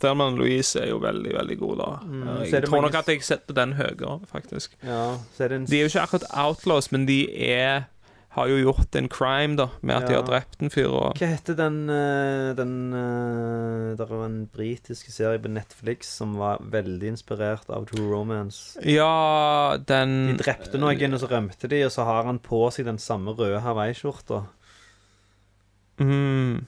[0.00, 1.90] Thelma and Louise er jo veldig, veldig god, da.
[2.02, 4.74] Mm, jeg tror mange nok at jeg setter den høyere, faktisk.
[4.82, 7.20] Ja, så er det en De er jo ikke akkurat outlaws, men de
[7.50, 7.84] er
[8.32, 11.28] har jo gjort en crime, da, med at de har drept en fyr og Hva
[11.34, 17.12] heter den eh, Den uh, Det var en britisk serie på Netflix som var veldig
[17.12, 18.80] inspirert av True Romance.
[18.88, 22.88] Ja, den De drepte noen, og så rømte de, og så har han på seg
[22.88, 24.46] den samme røde hawaiiskjorta.
[26.00, 26.64] mm,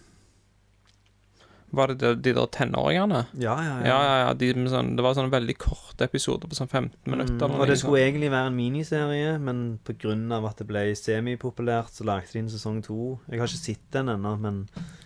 [1.75, 3.25] Var det de, de der tenåringene?
[3.41, 4.33] Ja, ja, Ja, ja, ja.
[4.39, 7.49] De, sånn, det var sånne veldig korte episoder på sånn 15 minutter.
[7.51, 8.09] Mm, og det skulle sånn.
[8.09, 10.14] egentlig være en miniserie, men pga.
[10.49, 13.18] at det ble semipopulært, så lagde de en sesong to.
[13.29, 14.62] Jeg har ikke sett den ennå, men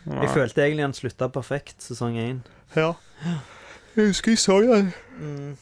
[0.09, 2.45] jeg følte egentlig han slutta perfekt, sesong én.
[2.77, 2.95] Ja.
[3.97, 4.93] Jeg husker jeg så den.
[5.19, 5.57] Mm.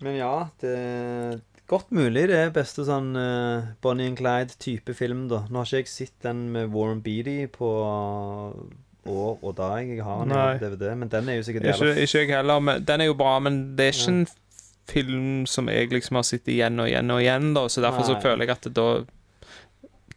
[0.00, 1.40] Men ja, det er
[1.70, 5.44] godt mulig det er beste sånn uh, Bonnie and Clyde-type film, da.
[5.48, 7.68] Nå har ikke jeg sett den med Warren Beatty på
[9.06, 9.88] år og dag.
[9.88, 12.60] Jeg har den på DVD, men den er jo sikkert Ikke, ikke jeg heller.
[12.60, 14.18] Men den er jo bra, men det er ikke Ja.
[14.18, 14.26] en
[14.90, 17.68] film som jeg liksom har sett igjen og igjen og igjen, da.
[17.68, 19.04] Så derfor så føler jeg at det da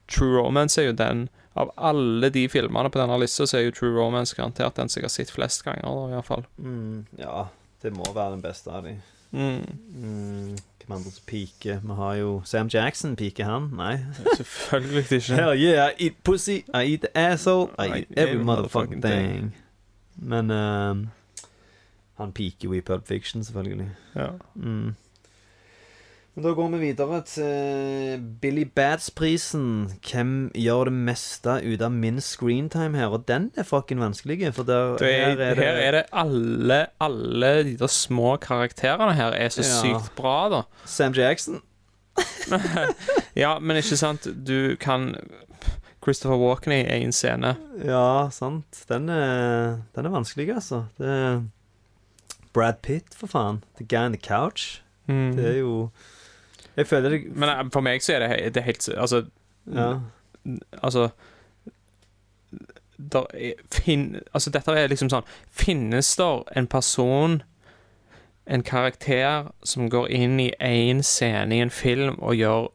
[0.08, 3.72] True Romance er jo den Av alle de filmene på denne lista, så er jo
[3.78, 6.46] True Romance garantert den som jeg har sett flest ganger, da, i hvert fall.
[6.58, 7.44] mm, Ja,
[7.84, 8.96] det må være den beste av de.
[9.32, 9.62] Mm.
[9.94, 10.56] Mm,
[10.88, 11.80] hvem pike.
[11.84, 13.16] Vi har jo Sam Jackson.
[13.16, 13.70] Piker han?
[13.74, 13.98] Nei.
[14.36, 15.36] Selvfølgelig ikke.
[15.42, 19.56] Hell yeah, I eat pussy, I eat asshole, I eat every motherfucking thing.
[20.16, 21.08] Men ehm,
[22.14, 23.90] Han piker jo i Pulp Fiction, selvfølgelig.
[24.16, 24.28] Ja.
[24.56, 24.96] Mm.
[26.34, 29.66] Men da går vi videre til Billy Bads-prisen.
[30.02, 33.14] Hvem gjør det meste ut av min screentime her?
[33.14, 36.80] Og den er fucking vanskelig, for der, er, her er det, her er det alle
[37.06, 39.78] Alle de der små karakterene her er så Ja.
[39.84, 40.64] sykt bra, da.
[40.86, 41.62] Sam Jackson.
[43.36, 45.16] Ja, men ikke sant Du kan
[46.04, 47.54] Christopher Walken i egen scene.
[47.86, 48.82] Ja, sant.
[48.90, 50.82] Den er, den er vanskelig, altså.
[50.98, 51.38] Det er
[52.54, 53.62] Brad Pitt, for faen.
[53.78, 54.82] The Guy on the Couch.
[55.08, 55.32] Mm.
[55.38, 55.90] Det er jo
[56.78, 59.24] Jeg føler det Men eh, for meg så er det, he- det er helt Altså,
[59.74, 60.00] Ja.
[60.84, 61.10] altså
[63.12, 67.42] der er, fin, Altså, dette er liksom sånn Finnes der en person,
[68.48, 72.68] en karakter, som går inn i én scene i en film og gjør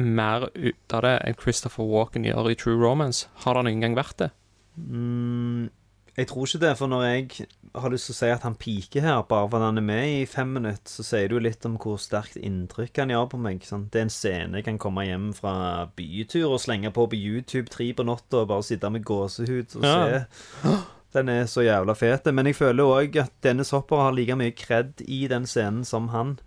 [0.00, 3.28] mer ut av det enn Christopher Walken gjør i True Romance?
[3.44, 4.30] Har det noen gang vært det?
[4.76, 5.68] Mm,
[6.16, 9.02] jeg tror ikke det, for når jeg har lyst til å si at han piker
[9.02, 11.74] her, bare fordi han er med i fem minutter, så sier det jo litt om
[11.82, 13.64] hvor sterkt inntrykk han gjør på meg.
[13.66, 13.88] Sant?
[13.90, 15.54] Det er en scene jeg kan komme hjem fra
[15.98, 19.84] bytur og slenge på på YouTube tre på natta og bare sitte med gåsehud og
[19.88, 20.24] Ja.
[20.62, 20.76] se.
[21.14, 22.26] Den er så jævla fet.
[22.34, 26.08] Men jeg føler òg at Dennis Hopper har like mye kred i den scenen som
[26.08, 26.38] han.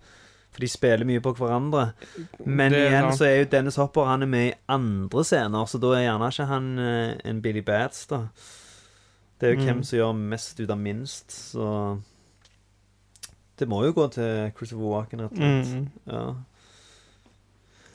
[0.52, 1.94] For de spiller mye på hverandre.
[2.46, 5.80] Men Det igjen så er jo Dennis Hopper Han er med i andre scener, så
[5.80, 8.24] da er gjerne ikke han eh, en Billy Bats, da.
[9.40, 9.66] Det er jo Mm.
[9.66, 12.00] hvem som gjør mest ut av minst, så
[13.60, 15.74] Det må jo gå til Christopher Walken, rett og slett.
[15.74, 15.88] Mm.
[16.08, 16.34] Ja.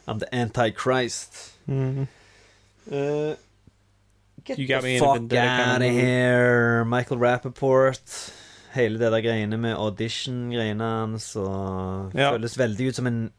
[0.08, 1.52] I'm the antichrist.
[1.68, 2.08] Mm.
[2.90, 3.34] Uh,
[4.44, 6.84] get You got the me fuck out of here.
[6.84, 8.32] Michael Rappaport.
[8.74, 12.32] Hele det der greiene med audition-greiene hans og Ja.
[12.32, 13.30] føles veldig ut som en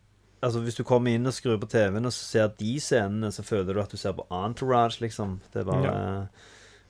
[0.44, 3.74] Altså Hvis du kommer inn og skrur på TV-en og ser de scenene, så føler
[3.74, 5.40] du at du ser på Entourage, liksom.
[5.54, 6.28] Det er bare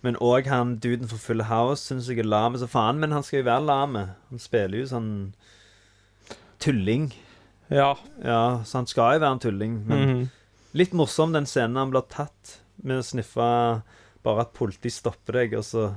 [0.03, 3.23] Men òg han duden for Full House syns jeg er lame som faen, men han
[3.23, 4.01] skal jo være lame.
[4.29, 5.11] Han spiller jo sånn
[6.59, 7.11] tulling.
[7.71, 7.93] Ja.
[8.23, 10.29] Ja, så han skal jo være en tulling, men Mhm.
[10.75, 13.83] Litt morsom den scenen han blir tatt med å sniffe
[14.23, 15.95] bare at politi stopper deg, og så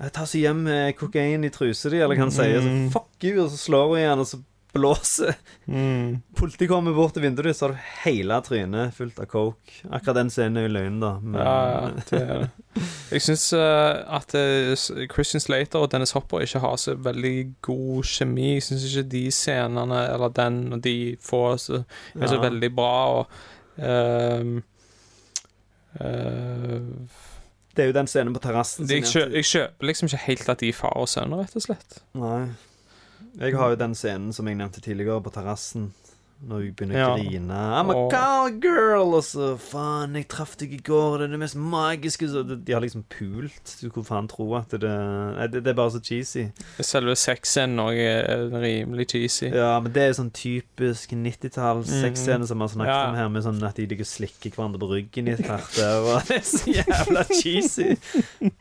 [0.00, 2.60] Jeg tar så hjem med kokain i trusa di, eller hva han sier.
[2.60, 2.90] Så Mm.
[2.90, 4.42] fuck you, og så slår hun igjen, og så
[4.74, 5.34] blåser
[5.66, 6.18] Mm.
[6.36, 9.78] Politiet kommer bort til vinduet ditt, så har du hele trynet fullt av coke.
[9.88, 11.12] Akkurat den scenen er jo løgn, da.
[11.22, 12.82] Men, Ja, ja, det er det.
[13.14, 17.32] Jeg syns at uh, Christian Slater og Dennis Hopper ikke har så veldig
[17.64, 18.50] god kjemi.
[18.58, 21.80] Jeg syns ikke de scenene, eller den og de få, så,
[22.18, 22.44] er så Ja.
[22.44, 22.92] veldig bra.
[23.14, 23.26] Og
[23.78, 24.60] uh,
[26.00, 26.80] eh,
[27.74, 28.86] Det er jo den scenen på terrassen.
[28.90, 32.02] jeg kjøper liksom ikke helt at de er far og sønn, rett og slett.
[32.14, 32.44] Nei.
[33.40, 35.92] Jeg har jo den scenen som jeg nevnte tidligere, på terrassen.
[36.44, 37.16] Når hun begynner å Ja.
[37.16, 37.48] grine.
[37.50, 38.10] I'm a Åh.
[38.12, 39.14] cowgirl!
[39.14, 42.72] Og så faen, jeg traff deg i går, det er det mest magiske så De
[42.72, 43.76] har liksom pult.
[43.80, 46.50] Du kunne faen tro at det Nei, det, det er bare så cheesy.
[46.80, 49.48] Selve sexscenen òg er rimelig cheesy.
[49.54, 52.02] Ja, men det er sånn typisk 90-talls Mhm.
[52.04, 53.08] sexscene som vi har snakket Ja.
[53.08, 56.04] om her, med sånn at de ligger og slikker hverandre på ryggen i et kvarter.
[56.04, 57.96] Og det er så jævla cheesy.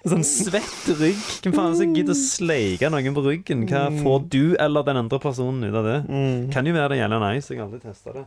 [0.06, 1.20] Sånn svett rygg.
[1.44, 3.68] Hvem faen som gidder å sleike noen på ryggen?
[3.68, 4.04] Hva Mm.
[4.04, 6.52] får du eller den andre personen ut av det?
[6.54, 8.26] Kan jo være det gjelder nice, jeg har aldri testa det.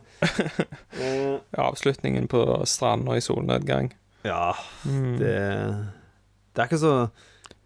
[1.01, 3.93] Eh, Avslutningen på stranda i solnedgang.
[4.23, 4.53] ja,
[4.85, 5.17] Mm.
[5.19, 5.37] det
[6.55, 7.09] Det er ikke så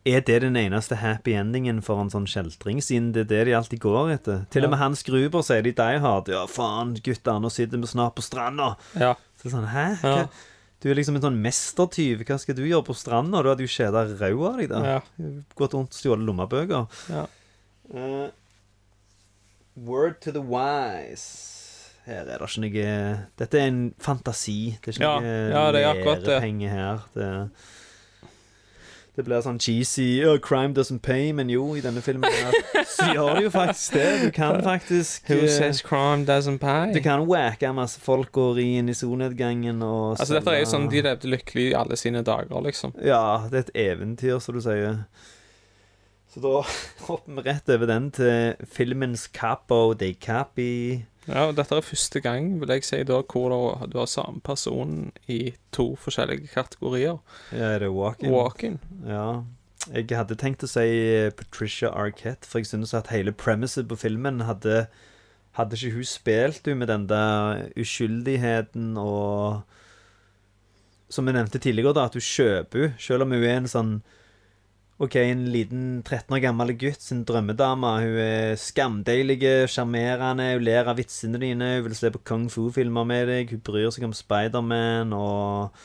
[0.05, 3.53] Er det den eneste happy endingen for en sånn kjeltring, siden det er det de
[3.53, 4.45] alltid går etter?
[4.49, 6.27] Til og med Hans Gruber sier de Die Hard.
[6.27, 8.71] Ja, faen, gutta, nå sitter vi snart på stranda.
[8.97, 9.13] Ja.
[9.37, 9.85] Så det er sånn, hæ?
[10.03, 10.25] Ja.
[10.81, 12.23] Du er liksom en sånn mestertyv.
[12.25, 13.43] Hva skal du gjøre på stranda?
[13.43, 14.87] Du hadde jo kjeda ræva av deg, der.
[14.89, 15.29] Ja.
[15.55, 16.87] Gått rundt og stjålet lommebøker.
[17.13, 17.27] Ja.
[17.93, 18.31] Uh,
[19.75, 21.60] word to the wise.
[22.05, 22.87] Her er det ikke noe
[23.37, 24.77] Dette er en fantasi.
[24.81, 27.03] Det er ikke Ja, noe ja, det er akkurat lærepenge her.
[27.13, 27.29] Det,
[29.15, 32.55] det blir sånn cheesy oh, 'Crime doesn't pay', men jo, i denne filmen her,
[32.95, 34.07] så gjør det jo faktisk det.
[34.23, 36.93] Du kan faktisk Who eh, says crime doesn't pay?
[36.95, 40.71] Du kan wacke masse folk og ri inn i solnedgangen og Altså, dette er jo
[40.71, 42.95] sånn De levde lykkelig i alle sine dager, liksom.
[43.03, 45.03] Ja, det er et eventyr, som du sier.
[46.31, 46.57] Så da
[47.11, 50.71] hopper vi rett over den til filmens Capo de Capi.
[51.27, 53.53] Ja, og Dette er første gang, vil jeg si, da, hvor
[53.85, 57.19] du har samme person i to forskjellige kategorier.
[57.53, 58.31] Ja, er det walk-in?
[58.33, 58.79] Walk-in.
[59.05, 59.43] Ja.
[59.89, 60.85] Jeg hadde tenkt å si
[61.37, 64.85] Patricia Arquette, for jeg synes at hele premiset på filmen hadde
[65.57, 69.65] Hadde ikke hun spilt hun med den der uskyldigheten og
[71.11, 73.91] Som jeg nevnte tidligere, da, at hun kjøper henne, selv om hun er en sånn
[75.01, 77.89] OK, en liten 13 år gammel gutt sin drømmedame.
[78.03, 79.39] Hun er skamdeilig,
[79.73, 83.63] sjarmerende, hun ler av vitsene dine, hun vil se på kung fu-filmer med deg, hun
[83.65, 85.81] bryr seg om Spiderman og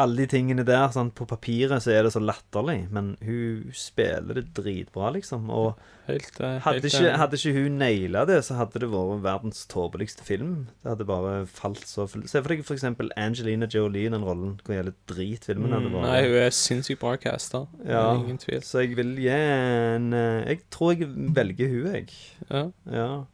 [0.00, 1.14] alle de tingene der, Sant?
[1.14, 5.48] på papiret så er det så latterlig, men hun spiller det dritbra, liksom.
[5.52, 5.78] Og
[6.10, 9.62] Helt, eh, hadde helt ikke, hadde ikke hun naila det, så hadde det vært verdens
[9.70, 10.66] tåpeligste film.
[10.82, 14.56] Det hadde bare falt så Se for deg eksempel Angelina Jolie i den rollen.
[14.64, 17.66] Hvor jævlig drit filmen hadde Mm, nei, hun er sinnssykt bra casta.
[17.86, 18.62] Ja, Ingen tvil.
[18.66, 22.08] Så jeg vil gi en eh, Jeg tror jeg velger hun, jeg.
[22.50, 22.64] Ja.
[22.90, 23.24] Ja.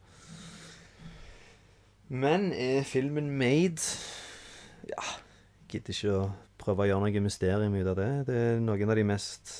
[2.08, 3.82] Men er filmen made?
[4.88, 5.02] Ja,
[5.68, 6.26] gidder ikke å
[6.66, 8.10] prøve å gjøre noe mysterium ut av det.
[8.28, 9.54] Det er noen av de mest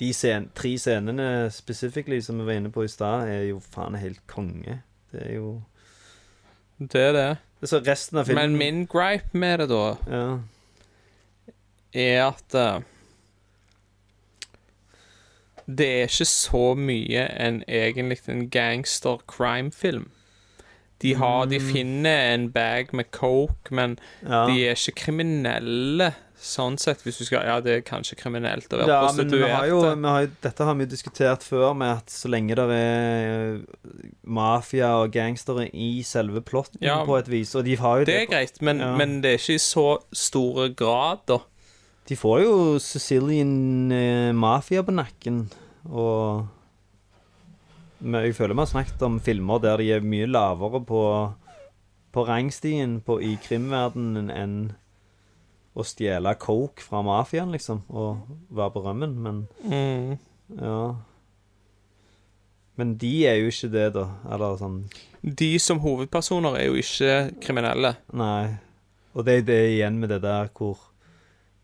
[0.00, 3.94] De scen tre scenene spesifikt som vi var inne på i stad, er jo faen
[3.96, 4.80] helt konge.
[5.12, 5.62] Det er jo
[6.80, 7.30] Det er det.
[7.64, 10.26] Så resten av filmen Men min gripe med det, da, ja.
[11.96, 12.82] er at eh,
[15.66, 20.10] Det er ikke så mye en egentlig en gangster crime-film.
[21.02, 21.72] De har De Mm.
[21.72, 24.46] finner en bag med coke, men ja.
[24.46, 26.12] de er ikke kriminelle
[26.46, 29.40] sånn sett, hvis du skal Ja, det er kanskje kriminelt å være Ja, men vi
[29.42, 29.98] har jo, prostituert.
[30.02, 33.60] vi har dette har vi jo diskutert før, med at så lenge det er
[34.26, 38.16] mafia og gangstere i selve plotten Ja, på et vis Og de har jo Det
[38.22, 38.94] er greit, men, Ja.
[38.96, 41.38] men det er ikke i så stor grad, da.
[42.06, 45.48] De får jo Sicilian eh, mafia på nakken,
[45.90, 46.46] og
[48.00, 51.02] men Jeg føler vi har snakket om filmer der de er mye lavere på,
[52.12, 54.56] på rangstien på, i krimverdenen enn
[55.76, 60.18] å stjele coke fra mafiaen, liksom, og være på rømmen, men Mm.
[60.62, 60.94] Ja.
[62.76, 64.06] Men de er jo ikke det, da.
[64.30, 64.82] Eller sånn
[65.24, 67.94] De som hovedpersoner er jo ikke kriminelle.
[68.12, 68.58] Nei.
[69.16, 70.78] Og det er det igjen med det der hvor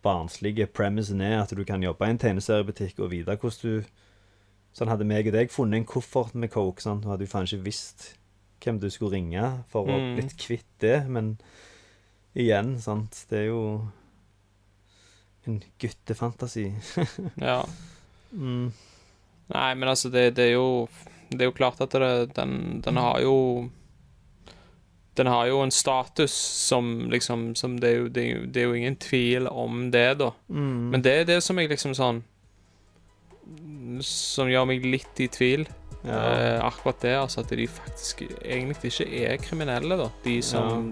[0.02, 3.90] barnslige premisen er at du kan jobbe i en tegneseriebutikk og vite hvordan du
[4.72, 7.04] Sånn hadde meg og deg funnet en koffert med coke, sant?
[7.04, 8.14] og hadde du faen ikke visst
[8.64, 10.14] hvem du skulle ringe for å Mm.
[10.16, 11.34] blitt kvitt det, men
[12.34, 13.82] igjen, sant Det er jo
[15.44, 16.72] en guttefantasi.
[17.36, 17.66] Ja.
[18.30, 18.72] mm.
[19.52, 20.88] Nei, men altså, det, det er jo
[21.30, 23.68] Det er jo klart at det, den, den har jo
[25.16, 28.62] Den har jo en status som liksom som det, er jo, det, er jo, det
[28.62, 30.30] er jo ingen tvil om det, da.
[30.48, 30.90] Mm.
[30.94, 32.22] Men det er det som jeg liksom sånn
[34.00, 35.66] Som gjør meg litt i tvil.
[36.04, 36.18] Ja.
[36.34, 40.08] Eh, akkurat det, altså at de faktisk egentlig ikke er kriminelle, da.
[40.24, 40.88] De som,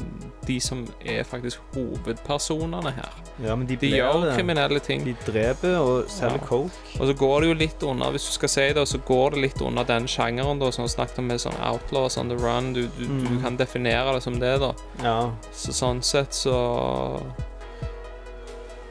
[0.47, 3.11] de som er faktisk hovedpersonene her.
[3.43, 4.37] ja, men de, De gjør det.
[4.37, 5.05] kriminelle ting.
[5.05, 6.47] De dreper og selger Ja.
[6.47, 6.71] coke.
[7.01, 9.41] Og så går det jo litt under, hvis du skal si det, så går det
[9.49, 12.73] litt under den sjangeren da, som vi snakket om med sånn outlaws on the run.
[12.73, 13.43] Du, du, du Mm.
[13.43, 14.73] kan definere det som det, da.
[15.03, 15.33] Ja.
[15.53, 17.21] Så sånn sett så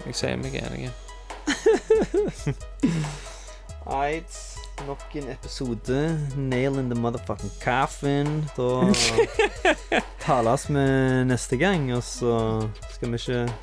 [0.06, 0.90] Jeg sier meg enig.
[3.90, 4.36] Eit,
[4.88, 6.20] nok en episode.
[6.38, 8.50] Nail in the motherfucking coffin.
[8.58, 8.94] Da
[10.26, 10.86] tales vi
[11.26, 13.54] neste gang, og så skal vi ikke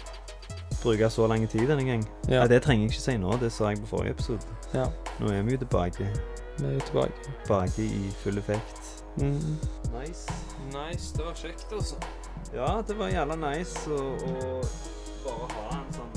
[0.83, 2.05] bruke så lang tid denne gang.
[2.29, 2.41] Ja.
[2.41, 4.59] Nei, det trenger jeg ikke si nå, det sa jeg på forrige episode.
[4.75, 4.87] Ja.
[5.21, 6.11] Nå er vi jo tilbake.
[6.59, 7.33] Vi er jo tilbake.
[7.45, 8.93] Tilbake i full effekt.
[9.17, 9.57] Mm.
[9.97, 10.29] Nice.
[10.73, 11.15] Nice.
[11.17, 11.97] Det var kjekt, altså.
[12.55, 14.61] Ja, det var jævla nice å
[15.25, 16.16] bare ha en bare